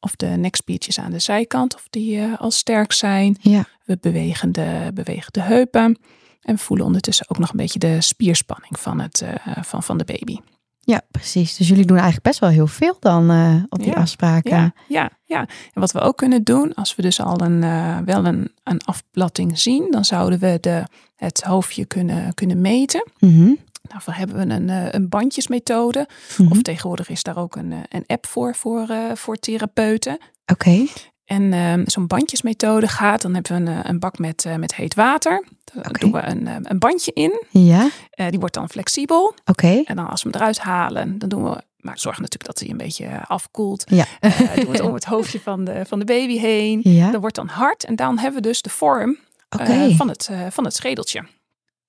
of 0.00 0.16
de 0.16 0.26
nekspiertjes 0.26 0.98
aan 0.98 1.10
de 1.10 1.18
zijkant 1.18 1.74
of 1.74 1.86
die 1.90 2.22
al 2.22 2.50
sterk 2.50 2.92
zijn. 2.92 3.36
Ja. 3.40 3.64
We 3.84 3.98
bewegen 4.00 4.52
de, 4.52 4.90
bewegen 4.94 5.32
de 5.32 5.42
heupen. 5.42 5.98
En 6.42 6.54
we 6.54 6.60
voelen 6.60 6.86
ondertussen 6.86 7.26
ook 7.28 7.38
nog 7.38 7.50
een 7.50 7.56
beetje 7.56 7.78
de 7.78 8.00
spierspanning 8.00 8.78
van, 8.78 9.00
het, 9.00 9.24
van, 9.60 9.82
van 9.82 9.98
de 9.98 10.04
baby. 10.04 10.36
Ja, 10.84 11.00
precies. 11.10 11.56
Dus 11.56 11.68
jullie 11.68 11.84
doen 11.84 11.96
eigenlijk 11.96 12.26
best 12.26 12.38
wel 12.38 12.50
heel 12.50 12.66
veel 12.66 12.96
dan 13.00 13.30
uh, 13.30 13.62
op 13.68 13.78
die 13.78 13.88
ja, 13.88 13.94
afspraken. 13.94 14.50
Ja, 14.50 14.72
ja, 14.88 15.10
ja. 15.24 15.38
En 15.72 15.80
wat 15.80 15.92
we 15.92 16.00
ook 16.00 16.16
kunnen 16.16 16.42
doen, 16.42 16.74
als 16.74 16.94
we 16.94 17.02
dus 17.02 17.20
al 17.20 17.40
een, 17.40 17.62
uh, 17.62 17.98
wel 17.98 18.24
een, 18.24 18.52
een 18.64 18.80
afplatting 18.84 19.58
zien, 19.58 19.90
dan 19.90 20.04
zouden 20.04 20.38
we 20.38 20.58
de, 20.60 20.84
het 21.16 21.42
hoofdje 21.42 21.84
kunnen, 21.84 22.34
kunnen 22.34 22.60
meten. 22.60 23.10
Mm 23.18 23.34
-hmm. 23.34 23.58
Daarvoor 23.82 24.14
hebben 24.14 24.36
we 24.36 24.54
een, 24.54 24.68
uh, 24.68 24.86
een 24.90 25.08
bandjesmethode. 25.08 25.98
Mm 25.98 26.46
-hmm. 26.46 26.50
Of 26.50 26.62
tegenwoordig 26.62 27.08
is 27.08 27.22
daar 27.22 27.36
ook 27.36 27.56
een, 27.56 27.72
een 27.88 28.04
app 28.06 28.26
voor, 28.26 28.54
voor, 28.54 28.86
voor 29.14 29.36
therapeuten. 29.36 30.18
Oké. 30.46 30.52
Okay. 30.52 30.88
En 31.24 31.52
um, 31.52 31.82
zo'n 31.86 32.06
bandjesmethode 32.06 32.88
gaat, 32.88 33.22
dan 33.22 33.34
hebben 33.34 33.64
we 33.64 33.70
een, 33.70 33.88
een 33.88 33.98
bak 33.98 34.18
met, 34.18 34.44
uh, 34.44 34.54
met 34.54 34.74
heet 34.74 34.94
water. 34.94 35.44
Daar 35.64 35.88
okay. 35.88 36.00
doen 36.00 36.12
we 36.12 36.22
een, 36.22 36.70
een 36.70 36.78
bandje 36.78 37.12
in. 37.12 37.44
Ja. 37.50 37.88
Uh, 38.16 38.28
die 38.28 38.38
wordt 38.38 38.54
dan 38.54 38.68
flexibel. 38.68 39.26
Oké. 39.26 39.50
Okay. 39.50 39.82
En 39.84 39.96
dan 39.96 40.08
als 40.08 40.22
we 40.22 40.28
hem 40.30 40.40
eruit 40.40 40.58
halen, 40.58 41.18
dan 41.18 41.28
doen 41.28 41.42
we, 41.42 41.62
maar 41.76 41.98
zorg 41.98 42.16
natuurlijk 42.16 42.46
dat 42.46 42.58
hij 42.58 42.70
een 42.70 42.76
beetje 42.76 43.26
afkoelt. 43.26 43.84
Ja. 43.86 44.04
Uh, 44.20 44.38
doen 44.54 44.64
we 44.64 44.70
het 44.70 44.80
om 44.80 44.94
het 44.94 45.04
hoofdje 45.04 45.40
van 45.40 45.64
de, 45.64 45.84
van 45.86 45.98
de 45.98 46.04
baby 46.04 46.38
heen. 46.38 46.80
Ja. 46.82 47.10
Dat 47.10 47.20
wordt 47.20 47.36
dan 47.36 47.48
hard 47.48 47.84
en 47.84 47.96
dan 47.96 48.18
hebben 48.18 48.42
we 48.42 48.48
dus 48.48 48.62
de 48.62 48.70
vorm 48.70 49.18
okay. 49.50 49.94
van, 49.94 50.08
het, 50.08 50.30
van 50.50 50.64
het 50.64 50.74
schedeltje. 50.74 51.20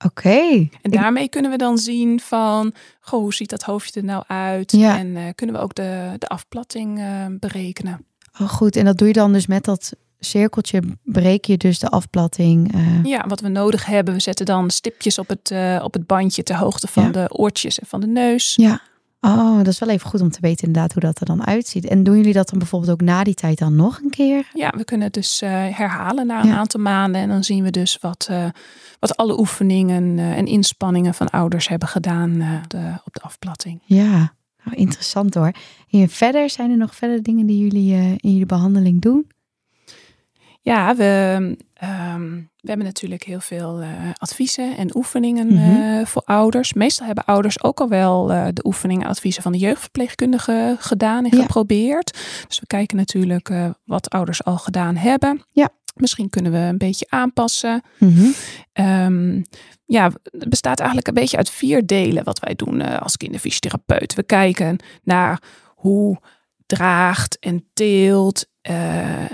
Oké. 0.06 0.20
Okay. 0.28 0.70
En 0.82 0.92
daarmee 0.92 1.30
kunnen 1.30 1.52
we 1.52 1.58
dan 1.58 1.78
zien 1.78 2.20
van, 2.20 2.74
goh, 3.00 3.20
hoe 3.20 3.34
ziet 3.34 3.50
dat 3.50 3.64
hoofdje 3.64 4.00
er 4.00 4.06
nou 4.06 4.24
uit? 4.28 4.72
Ja. 4.72 4.98
En 4.98 5.36
kunnen 5.36 5.56
we 5.56 5.62
ook 5.62 5.76
de, 5.76 6.14
de 6.18 6.28
afplatting 6.28 7.02
berekenen. 7.40 8.06
Oh, 8.40 8.50
goed, 8.50 8.76
en 8.76 8.86
dat 8.86 8.98
doe 8.98 9.08
je 9.08 9.14
dan 9.14 9.34
dus 9.34 9.48
met 9.48 9.64
dat 9.64 9.94
cirkeltje, 10.20 10.82
breek 11.04 11.46
je 11.46 11.58
dus 11.58 11.80
de 11.80 11.90
afplatting. 11.90 12.76
Uh... 12.76 13.04
Ja, 13.04 13.26
wat 13.28 13.40
we 13.40 13.48
nodig 13.48 13.86
hebben. 13.86 14.14
We 14.14 14.20
zetten 14.20 14.46
dan 14.46 14.70
stipjes 14.70 15.20
op 15.20 15.28
het, 15.28 15.52
uh, 15.52 15.82
op 15.84 15.94
het 15.94 16.08
bandje 16.08 16.44
ter 16.44 16.56
hoogte 16.56 16.88
van 16.88 17.04
ja. 17.04 17.10
de 17.10 17.28
oortjes 17.30 17.80
en 17.80 17.88
van 17.88 18.02
de 18.02 18.08
neus. 18.08 18.56
Ja. 18.56 18.82
Oh, 19.22 19.58
dat 19.58 19.68
is 19.68 19.80
wel 19.80 19.90
even 19.90 20.10
goed 20.10 20.22
om 20.22 20.30
te 20.30 20.42
weten 20.42 20.68
inderdaad 20.68 20.94
hoe 20.94 21.02
dat 21.02 21.20
er 21.20 21.26
dan 21.26 21.46
uitziet. 21.46 21.86
En 21.86 22.04
doen 22.04 22.16
jullie 22.16 22.34
dat 22.34 22.50
dan 22.50 22.60
bijvoorbeeld 22.60 22.92
ook 22.92 23.02
na 23.02 23.24
die 23.24 23.34
tijd 23.34 23.58
dan 23.58 23.76
nog 23.76 24.00
een 24.04 24.10
keer? 24.10 24.50
Ja, 24.54 24.74
we 24.78 24.84
kunnen 24.84 25.06
het 25.06 25.16
dus 25.16 25.42
uh, 25.42 25.50
herhalen 25.50 26.28
na 26.28 26.42
een 26.42 26.48
ja. 26.48 26.56
aantal 26.56 26.80
maanden. 26.80 27.22
En 27.22 27.30
dan 27.30 27.44
zien 27.44 27.64
we 27.64 27.70
dus 27.70 27.98
wat, 28.02 28.30
wat 29.00 29.18
alle 29.18 29.40
oefeningen 29.40 30.20
en 30.20 30.46
inspanningen 30.46 31.14
van 31.14 31.30
ouders 31.30 31.68
hebben 31.68 31.88
gedaan 31.88 32.38
de, 32.68 32.94
op 33.06 33.14
de 33.14 33.22
afplatting. 33.22 33.80
Ja, 33.86 34.34
nou, 34.64 34.78
interessant 34.78 35.34
hoor. 35.34 35.52
En 35.90 36.10
verder, 36.10 36.50
zijn 36.50 36.72
er 36.72 36.78
nog 36.78 36.96
verder 36.96 37.24
dingen 37.24 37.46
die 37.46 37.58
jullie 37.58 37.94
uh, 37.94 38.12
in 38.12 38.32
jullie 38.32 38.46
behandeling 38.46 39.02
doen? 39.02 39.32
Ja, 40.62 40.96
we, 40.96 41.38
um, 42.14 42.50
we 42.60 42.70
hebben 42.70 42.86
natuurlijk 42.86 43.24
heel 43.24 43.40
veel 43.40 43.82
uh, 43.82 43.88
adviezen 44.18 44.78
en 44.78 44.96
oefeningen 44.96 45.48
mm 45.48 45.58
-hmm. 45.58 46.00
uh, 46.00 46.06
voor 46.06 46.22
ouders. 46.26 46.74
Meestal 46.74 47.06
hebben 47.06 47.26
ouders 47.26 47.64
ook 47.64 47.80
al 47.80 47.90
wel 47.90 48.28
de 48.28 48.66
oefeningen 48.66 49.04
en 49.04 49.10
adviezen 49.10 49.44
van 49.44 49.52
de 49.52 49.58
jeugdverpleegkundige 49.58 50.76
gedaan 50.80 51.26
en 51.26 51.38
ja. 51.38 51.42
geprobeerd. 51.42 52.14
Dus 52.48 52.60
we 52.60 52.68
kijken 52.68 52.98
natuurlijk 52.98 53.52
wat 53.86 54.10
ouders 54.10 54.44
al 54.44 54.58
gedaan 54.58 54.96
hebben. 54.96 55.46
Ja. 55.52 55.70
Misschien 55.94 56.30
kunnen 56.30 56.52
we 56.52 56.58
een 56.58 56.78
beetje 56.78 57.06
aanpassen. 57.10 57.82
Mm 57.98 58.14
-hmm. 58.16 58.34
um, 58.86 59.44
ja, 59.86 60.12
het 60.24 60.50
bestaat 60.50 60.78
eigenlijk 60.78 61.08
een 61.08 61.14
beetje 61.14 61.38
uit 61.38 61.50
vier 61.50 61.86
delen 61.86 62.24
wat 62.24 62.40
wij 62.40 62.56
doen 62.56 62.80
uh, 62.80 63.02
als 63.02 63.18
kinderfysiotherapeut. 63.18 64.14
We 64.14 64.24
kijken 64.24 64.78
naar 65.04 65.42
hoe 65.68 66.20
draagt 66.66 67.40
en 67.40 67.70
teelt 67.74 68.46
uh, 68.70 69.26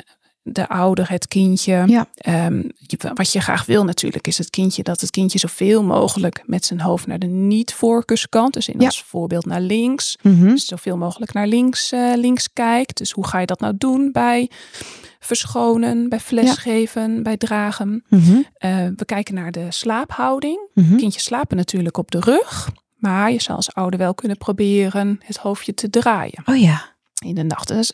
de 0.41 0.67
ouder 0.69 1.09
het 1.09 1.27
kindje. 1.27 1.83
Ja. 1.87 2.07
Um, 2.47 2.71
wat 3.13 3.31
je 3.31 3.39
graag 3.41 3.65
wil 3.65 3.83
natuurlijk 3.83 4.27
is 4.27 4.37
het 4.37 4.49
kindje 4.49 4.83
dat 4.83 5.01
het 5.01 5.09
kindje 5.11 5.39
zoveel 5.39 5.83
mogelijk 5.83 6.43
met 6.45 6.65
zijn 6.65 6.81
hoofd 6.81 7.07
naar 7.07 7.19
de 7.19 7.27
niet-voorkuskant, 7.27 8.53
dus 8.53 8.67
in 8.67 8.79
Ja. 8.79 8.85
als 8.85 9.03
voorbeeld 9.03 9.45
naar 9.45 9.61
links, 9.61 10.17
Mhm. 10.21 10.47
dus 10.47 10.65
zoveel 10.65 10.97
mogelijk 10.97 11.33
naar 11.33 11.47
links, 11.47 11.91
eh, 11.91 12.11
links 12.15 12.53
kijkt. 12.53 12.97
Dus 12.97 13.11
hoe 13.11 13.27
ga 13.27 13.39
je 13.39 13.45
dat 13.45 13.59
nou 13.59 13.73
doen 13.77 14.11
bij 14.11 14.49
verschonen, 15.19 16.09
bij 16.09 16.19
flesgeven, 16.19 17.23
bij 17.23 17.37
dragen? 17.37 18.03
Mhm. 18.09 18.41
Eh, 18.53 18.87
we 18.95 19.05
kijken 19.05 19.33
naar 19.33 19.51
de 19.51 19.65
slaaphouding. 19.69 20.69
Mhm. 20.73 20.95
Kindjes 20.95 21.23
slapen 21.23 21.57
natuurlijk 21.57 21.97
op 21.97 22.11
de 22.11 22.19
rug. 22.19 22.69
Maar 22.95 23.31
je 23.31 23.41
zal 23.41 23.55
als 23.55 23.73
ouder 23.73 23.99
wel 23.99 24.13
kunnen 24.13 24.37
proberen 24.37 25.19
het 25.23 25.37
hoofdje 25.37 25.73
te 25.73 25.89
draaien 25.89 26.43
Oh 26.45 26.55
ja. 26.61 26.95
in 27.25 27.35
de 27.35 27.43
nacht. 27.43 27.67
Dus 27.67 27.93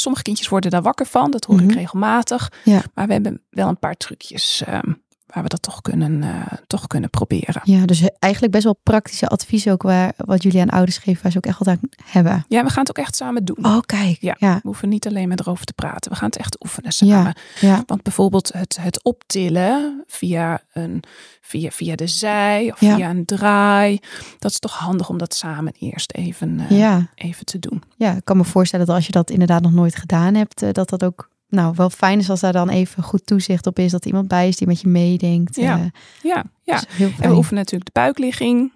sommige 0.00 0.22
kindjes 0.24 0.48
worden 0.48 0.70
daar 0.70 0.82
wakker 0.82 1.06
van. 1.06 1.30
Dat 1.30 1.44
hoor 1.44 1.56
Mhm. 1.56 1.68
ik 1.68 1.74
regelmatig. 1.74 2.52
Ja. 2.64 2.82
Maar 2.94 3.06
we 3.06 3.12
hebben 3.12 3.42
wel 3.50 3.68
een 3.68 3.78
paar 3.78 3.94
trucjes 3.96 4.62
ehm, 4.66 4.92
waar 5.26 5.42
we 5.42 5.48
dat 5.48 5.62
toch 5.62 5.82
kunnen, 5.82 6.22
eh, 6.22 6.52
toch 6.66 6.86
kunnen 6.86 7.10
proberen. 7.10 7.60
Ja, 7.64 7.84
dus 7.86 8.08
eigenlijk 8.18 8.52
best 8.52 8.64
wel 8.64 8.78
praktische 8.82 9.28
advies 9.28 9.68
ook 9.68 9.82
waar, 9.82 10.12
wat 10.16 10.42
jullie 10.42 10.60
aan 10.60 10.68
ouders 10.68 10.98
geven, 10.98 11.22
waar 11.22 11.32
ze 11.32 11.38
ook 11.38 11.46
echt 11.46 11.58
wat 11.58 11.68
aan 11.68 11.80
hebben. 12.04 12.44
Ja, 12.48 12.62
we 12.64 12.70
gaan 12.70 12.84
het 12.84 12.88
ook 12.98 13.04
echt 13.04 13.16
samen 13.16 13.44
doen. 13.44 13.58
Oh, 13.62 13.80
kijk. 13.80 14.16
Ja. 14.20 14.36
Ja, 14.38 14.54
We 14.54 14.60
hoeven 14.62 14.88
niet 14.88 15.06
alleen 15.06 15.28
maar 15.28 15.38
erover 15.40 15.64
te 15.64 15.72
praten. 15.72 16.10
We 16.10 16.16
gaan 16.16 16.28
het 16.28 16.36
echt 16.38 16.64
oefenen 16.64 16.92
samen. 16.92 17.36
ja. 17.60 17.82
Want 17.86 18.02
bijvoorbeeld 18.02 18.52
het, 18.52 18.78
het 18.80 19.04
optillen 19.04 20.02
via, 20.06 20.60
een, 20.72 21.02
via, 21.40 21.70
via 21.70 21.94
de 21.94 22.06
zij 22.06 22.72
of 22.72 22.80
Ja. 22.80 22.94
via 22.96 23.10
een 23.10 23.24
draai. 23.24 23.98
Dat 24.38 24.50
is 24.50 24.58
toch 24.58 24.72
handig 24.78 25.08
om 25.08 25.18
dat 25.18 25.34
samen 25.34 25.72
eerst 25.78 26.12
even, 26.12 26.60
ja. 26.68 27.06
even 27.14 27.44
te 27.44 27.58
doen. 27.58 27.82
Ja, 27.96 28.12
ik 28.16 28.24
kan 28.24 28.36
me 28.36 28.44
voorstellen 28.44 28.86
dat 28.86 28.94
als 28.94 29.06
je 29.06 29.12
dat 29.12 29.30
inderdaad 29.30 29.62
nog 29.62 29.72
nooit 29.72 29.96
gedaan 29.96 30.34
hebt, 30.34 30.62
eh, 30.62 30.68
dat 30.72 30.88
dat 30.88 31.04
ook 31.04 31.30
nou, 31.48 31.74
wel 31.76 31.90
fijn 31.90 32.18
is 32.18 32.30
als 32.30 32.40
daar 32.40 32.52
dan 32.52 32.68
even 32.68 33.02
goed 33.02 33.26
toezicht 33.26 33.66
op 33.66 33.78
is. 33.78 33.90
Dat 33.90 34.00
er 34.00 34.06
iemand 34.06 34.28
bij 34.28 34.48
is 34.48 34.56
die 34.56 34.66
met 34.66 34.80
je 34.80 34.88
meedenkt. 34.88 35.56
Ja. 35.56 35.78
Eh, 35.78 35.84
Ja, 36.22 36.44
ja. 36.62 36.82
heel 36.88 37.10
En 37.20 37.30
we 37.30 37.36
oefenen 37.36 37.58
natuurlijk 37.58 37.94
de 37.94 38.00
buikligging. 38.00 38.74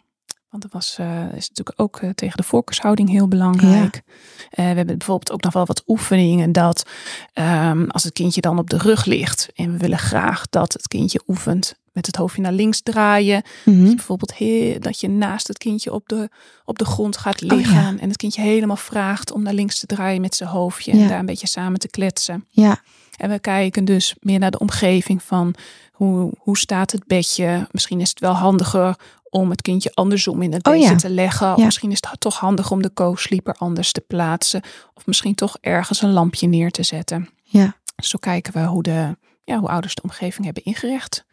Want 0.50 0.62
dat 0.62 0.72
was, 0.72 0.96
eh, 0.98 1.32
is 1.32 1.48
natuurlijk 1.48 1.80
ook 1.80 1.98
eh, 1.98 2.10
tegen 2.10 2.36
de 2.36 2.42
voorkeurshouding 2.42 3.08
heel 3.08 3.28
belangrijk. 3.28 4.02
We 4.50 4.62
hebben 4.62 4.86
bijvoorbeeld 4.86 5.32
ook 5.32 5.42
nog 5.42 5.52
wel 5.52 5.66
wat 5.66 5.82
oefeningen 5.86 6.52
dat 6.52 6.90
ehm, 7.32 7.84
als 7.88 8.04
het 8.04 8.12
kindje 8.12 8.40
dan 8.40 8.58
op 8.58 8.70
de 8.70 8.78
rug 8.78 9.04
ligt 9.04 9.48
en 9.54 9.72
we 9.72 9.78
willen 9.78 9.98
graag 9.98 10.48
dat 10.48 10.72
het 10.72 10.88
kindje 10.88 11.20
oefent 11.26 11.74
met 12.00 12.06
het 12.06 12.16
hoofdje 12.16 12.42
naar 12.42 12.52
links 12.52 12.80
draaien. 12.82 13.42
Mhm. 13.64 13.80
Dus 13.84 13.94
bijvoorbeeld 13.94 14.38
he- 14.38 14.76
dat 14.78 15.00
je 15.00 15.08
naast 15.08 15.48
het 15.48 15.58
kindje 15.58 15.92
op 15.92 16.08
de, 16.08 16.28
op 16.64 16.78
de 16.78 16.84
grond 16.84 17.16
gaat 17.16 17.40
liggen 17.40 17.76
Oh 17.76 17.82
ja. 17.82 17.94
en 17.98 18.08
het 18.08 18.16
kindje 18.16 18.42
helemaal 18.42 18.76
vraagt 18.76 19.32
om 19.32 19.42
naar 19.42 19.52
links 19.54 19.78
te 19.78 19.86
draaien 19.86 20.20
met 20.20 20.34
zijn 20.34 20.48
hoofdje 20.48 20.94
Ja. 20.96 21.02
en 21.02 21.08
daar 21.08 21.18
een 21.18 21.26
beetje 21.26 21.46
samen 21.46 21.78
te 21.78 21.88
kletsen. 21.88 22.44
Ja, 22.48 22.80
En 23.16 23.30
we 23.30 23.38
kijken 23.38 23.84
dus 23.84 24.14
meer 24.20 24.38
naar 24.38 24.50
de 24.50 24.58
omgeving 24.58 25.22
van 25.22 25.54
hoe, 25.92 26.32
hoe 26.38 26.58
staat 26.58 26.92
het 26.92 27.06
bedje. 27.06 27.68
Misschien 27.70 28.00
is 28.00 28.08
het 28.10 28.20
wel 28.20 28.32
handiger 28.32 28.96
om 29.30 29.50
het 29.50 29.62
kindje 29.62 29.90
andersom 29.94 30.42
in 30.42 30.52
het 30.52 30.66
Oh 30.66 30.72
bedje 30.72 30.88
ja. 30.88 30.96
te 30.96 31.10
leggen. 31.10 31.50
Of 31.52 31.58
Ja. 31.58 31.64
misschien 31.64 31.90
is 31.90 32.02
het 32.10 32.20
toch 32.20 32.38
handig 32.38 32.70
om 32.70 32.82
de 32.82 32.92
co-sleeper 32.92 33.54
anders 33.54 33.92
te 33.92 34.00
plaatsen. 34.00 34.62
Of 34.94 35.06
misschien 35.06 35.34
toch 35.34 35.56
ergens 35.60 36.02
een 36.02 36.12
lampje 36.12 36.46
neer 36.46 36.70
te 36.70 36.82
zetten. 36.82 37.28
ja. 37.44 37.78
Zo 37.96 38.18
kijken 38.18 38.52
we 38.52 38.60
hoe, 38.64 38.82
de, 38.82 39.16
ja, 39.44 39.58
hoe 39.58 39.68
ouders 39.68 39.94
de 39.94 40.02
omgeving 40.02 40.44
hebben 40.44 40.64
ingericht. 40.64 41.24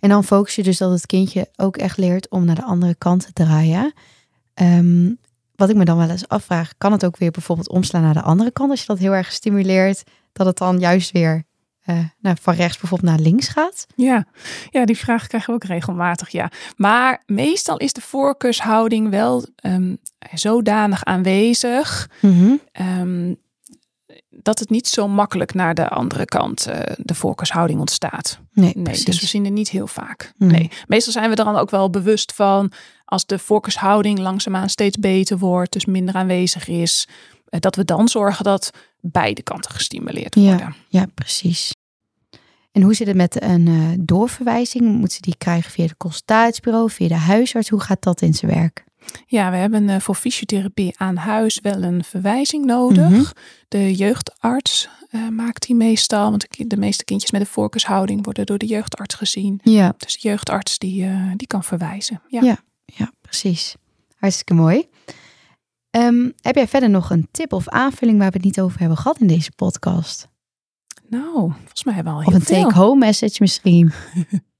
En 0.00 0.08
dan 0.08 0.24
focus 0.24 0.54
je 0.54 0.62
dus 0.62 0.78
dat 0.78 0.90
het 0.90 1.06
kindje 1.06 1.48
ook 1.56 1.76
echt 1.76 1.96
leert 1.96 2.28
om 2.30 2.44
naar 2.44 2.54
de 2.54 2.62
andere 2.62 2.94
kant 2.94 3.22
te 3.26 3.32
draaien. 3.32 3.92
Ehm, 4.54 5.12
wat 5.56 5.68
ik 5.70 5.76
me 5.76 5.84
dan 5.84 5.96
wel 5.96 6.10
eens 6.10 6.28
afvraag, 6.28 6.72
kan 6.78 6.92
het 6.92 7.04
ook 7.04 7.16
weer 7.16 7.30
bijvoorbeeld 7.30 7.68
omslaan 7.68 8.02
naar 8.02 8.14
de 8.14 8.22
andere 8.22 8.50
kant? 8.50 8.70
Als 8.70 8.80
je 8.80 8.86
dat 8.86 8.98
heel 8.98 9.12
erg 9.12 9.32
stimuleert, 9.32 10.02
dat 10.32 10.46
het 10.46 10.58
dan 10.58 10.78
juist 10.78 11.10
weer 11.12 11.42
eh, 11.84 11.98
nou, 12.20 12.36
van 12.40 12.54
rechts 12.54 12.78
bijvoorbeeld 12.78 13.10
naar 13.10 13.20
links 13.20 13.48
gaat? 13.48 13.86
Ja. 13.96 14.26
ja, 14.70 14.84
die 14.84 14.98
vraag 14.98 15.26
krijgen 15.26 15.48
we 15.50 15.54
ook 15.54 15.64
regelmatig, 15.64 16.28
ja. 16.28 16.50
Maar 16.76 17.22
meestal 17.26 17.76
is 17.76 17.92
de 17.92 18.00
voorkeurshouding 18.00 19.10
wel 19.10 19.46
ehm, 19.56 19.94
zodanig 20.34 21.04
aanwezig 21.04 22.10
Mhm. 22.20 22.54
ehm, 22.72 23.34
dat 24.42 24.58
het 24.58 24.70
niet 24.70 24.86
zo 24.86 25.08
makkelijk 25.08 25.54
naar 25.54 25.74
de 25.74 25.88
andere 25.88 26.24
kant 26.24 26.66
eh, 26.66 26.92
de 26.96 27.14
voorkeurshouding 27.14 27.80
ontstaat. 27.80 28.38
Nee, 28.52 28.72
dus 28.82 29.20
we 29.20 29.26
zien 29.26 29.44
het 29.44 29.52
niet 29.52 29.70
heel 29.70 29.86
vaak. 29.86 30.32
Nee. 30.36 30.50
Nee. 30.50 30.70
Meestal 30.86 31.12
zijn 31.12 31.30
we 31.30 31.36
er 31.36 31.44
dan 31.44 31.56
ook 31.56 31.70
wel 31.70 31.90
bewust 31.90 32.32
van 32.32 32.72
als 33.04 33.26
de 33.26 33.38
voorkeurshouding 33.38 34.18
langzaamaan 34.18 34.68
steeds 34.68 34.98
beter 34.98 35.38
wordt, 35.38 35.72
dus 35.72 35.84
minder 35.84 36.14
aanwezig 36.14 36.68
is, 36.68 37.08
eh, 37.48 37.60
dat 37.60 37.76
we 37.76 37.84
dan 37.84 38.08
zorgen 38.08 38.44
dat 38.44 38.70
beide 39.00 39.42
kanten 39.42 39.70
gestimuleerd 39.70 40.34
worden. 40.34 40.58
Ja, 40.58 40.74
ja 40.88 41.06
precies. 41.14 41.72
En 42.72 42.82
hoe 42.82 42.94
zit 42.94 43.06
het 43.06 43.16
met 43.16 43.42
een 43.42 43.66
uh, 43.66 43.88
doorverwijzing? 44.00 44.84
Moet 44.84 45.12
ze 45.12 45.20
die 45.20 45.36
krijgen 45.38 45.70
via 45.70 45.84
het 45.84 45.96
consultatiebureau, 45.96 46.90
via 46.90 47.08
de 47.08 47.14
huisarts? 47.14 47.68
Hoe 47.68 47.80
gaat 47.80 48.02
dat 48.02 48.20
in 48.20 48.34
zijn 48.34 48.52
werk? 48.52 48.84
Ja, 49.26 49.50
we 49.50 49.56
hebben 49.56 49.88
uh, 49.88 50.00
voor 50.00 50.14
fysiotherapie 50.14 50.94
aan 50.96 51.16
huis 51.16 51.60
wel 51.60 51.82
een 51.82 52.04
verwijzing 52.04 52.64
nodig. 52.64 53.10
Mhm. 53.10 53.24
De 53.68 53.94
jeugdarts 53.94 54.88
uh, 55.10 55.28
maakt 55.28 55.66
die 55.66 55.76
meestal, 55.76 56.30
want 56.30 56.46
de, 56.70 56.76
meeste 56.76 57.04
kindjes 57.04 57.30
met 57.30 57.40
een 57.40 57.46
voorkeurshouding 57.46 58.24
worden 58.24 58.46
door 58.46 58.58
de 58.58 58.66
jeugdarts 58.66 59.14
gezien. 59.14 59.60
Ja. 59.62 59.94
Dus 59.98 60.12
de 60.12 60.28
jeugdarts 60.28 60.78
die, 60.78 61.08
die 61.36 61.46
kan 61.46 61.64
verwijzen. 61.64 62.22
Ja. 62.28 62.42
ja, 62.42 62.58
ja, 62.84 63.12
precies. 63.20 63.74
Hartstikke 64.16 64.54
mooi. 64.54 64.88
Um, 65.90 66.32
heb 66.40 66.54
jij 66.54 66.68
verder 66.68 66.90
nog 66.90 67.10
een 67.10 67.28
tip 67.30 67.52
of 67.52 67.68
aanvulling 67.68 68.18
waar 68.18 68.30
we 68.30 68.36
het 68.36 68.44
niet 68.44 68.60
over 68.60 68.78
hebben 68.78 68.96
gehad 68.96 69.20
in 69.20 69.26
deze 69.26 69.50
podcast? 69.56 70.28
Nou, 71.08 71.50
volgens 71.50 71.84
mij 71.84 71.94
hebben 71.94 72.12
we 72.12 72.18
al 72.18 72.24
heel 72.24 72.36
Of 72.36 72.48
een 72.48 72.62
take-home 72.62 72.98
message 72.98 73.36
misschien. 73.38 73.92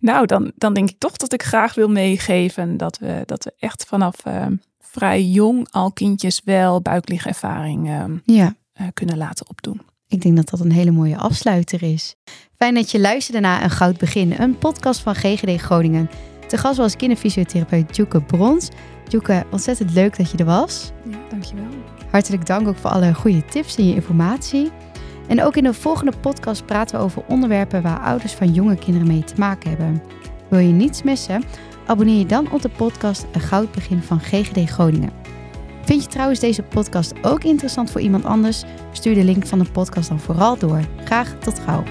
nou, 0.00 0.26
dan, 0.26 0.52
dan 0.56 0.74
denk 0.74 0.90
ik 0.90 0.98
toch 0.98 1.16
dat 1.16 1.32
ik 1.32 1.42
graag 1.42 1.74
wil 1.74 1.88
meegeven 1.88 2.76
dat 2.76 2.98
we, 2.98 3.22
dat 3.24 3.44
we 3.44 3.52
echt 3.58 3.84
vanaf 3.84 4.26
uh, 4.26 4.46
vrij 4.80 5.24
jong 5.24 5.68
al 5.70 5.92
kindjes 5.92 6.40
wel 6.44 6.80
buikligervaring 6.80 7.88
uh, 7.88 8.04
ja. 8.24 8.54
uh, 8.80 8.86
kunnen 8.94 9.16
laten 9.16 9.48
opdoen. 9.48 9.80
Ik 10.08 10.20
denk 10.20 10.36
dat 10.36 10.48
dat 10.48 10.60
een 10.60 10.72
hele 10.72 10.90
mooie 10.90 11.16
afsluiter 11.16 11.82
is. 11.82 12.14
Fijn 12.56 12.74
dat 12.74 12.90
je 12.90 13.00
luisterde 13.00 13.40
naar 13.40 13.62
Een 13.62 13.70
Goud 13.70 13.98
Begin, 13.98 14.34
een 14.38 14.58
podcast 14.58 15.00
van 15.00 15.14
GGD 15.14 15.60
Groningen. 15.60 16.10
Te 16.46 16.58
gast 16.58 16.76
was 16.76 16.96
kinderfysiotherapeut 16.96 17.96
Joeke 17.96 18.22
Brons. 18.22 18.68
Joeke, 19.08 19.44
ontzettend 19.50 19.92
leuk 19.92 20.16
dat 20.16 20.30
je 20.30 20.38
er 20.38 20.44
was. 20.44 20.90
Ja, 21.10 21.18
dankjewel. 21.28 21.64
Hartelijk 22.10 22.46
dank 22.46 22.68
ook 22.68 22.76
voor 22.76 22.90
alle 22.90 23.14
goede 23.14 23.44
tips 23.44 23.76
en 23.76 23.88
je 23.88 23.94
informatie. 23.94 24.70
En 25.26 25.42
ook 25.42 25.56
in 25.56 25.64
de 25.64 25.74
volgende 25.74 26.12
podcast 26.20 26.66
praten 26.66 26.98
we 26.98 27.04
over 27.04 27.22
onderwerpen 27.28 27.82
waar 27.82 28.00
ouders 28.00 28.32
van 28.32 28.52
jonge 28.52 28.76
kinderen 28.76 29.08
mee 29.08 29.24
te 29.24 29.34
maken 29.36 29.68
hebben. 29.68 30.02
Wil 30.48 30.58
je 30.58 30.72
niets 30.72 31.02
missen? 31.02 31.44
Abonneer 31.86 32.18
je 32.18 32.26
dan 32.26 32.50
op 32.50 32.62
de 32.62 32.68
podcast 32.68 33.26
Een 33.32 33.40
Goud 33.40 33.72
Begin 33.72 34.02
van 34.02 34.20
GGD 34.20 34.70
Groningen. 34.70 35.12
Vind 35.84 36.02
je 36.02 36.08
trouwens 36.08 36.40
deze 36.40 36.62
podcast 36.62 37.12
ook 37.22 37.44
interessant 37.44 37.90
voor 37.90 38.00
iemand 38.00 38.24
anders? 38.24 38.64
Stuur 38.92 39.14
de 39.14 39.24
link 39.24 39.46
van 39.46 39.58
de 39.58 39.70
podcast 39.70 40.08
dan 40.08 40.20
vooral 40.20 40.58
door. 40.58 40.80
Graag 41.04 41.34
tot 41.38 41.58
gauw. 41.58 41.82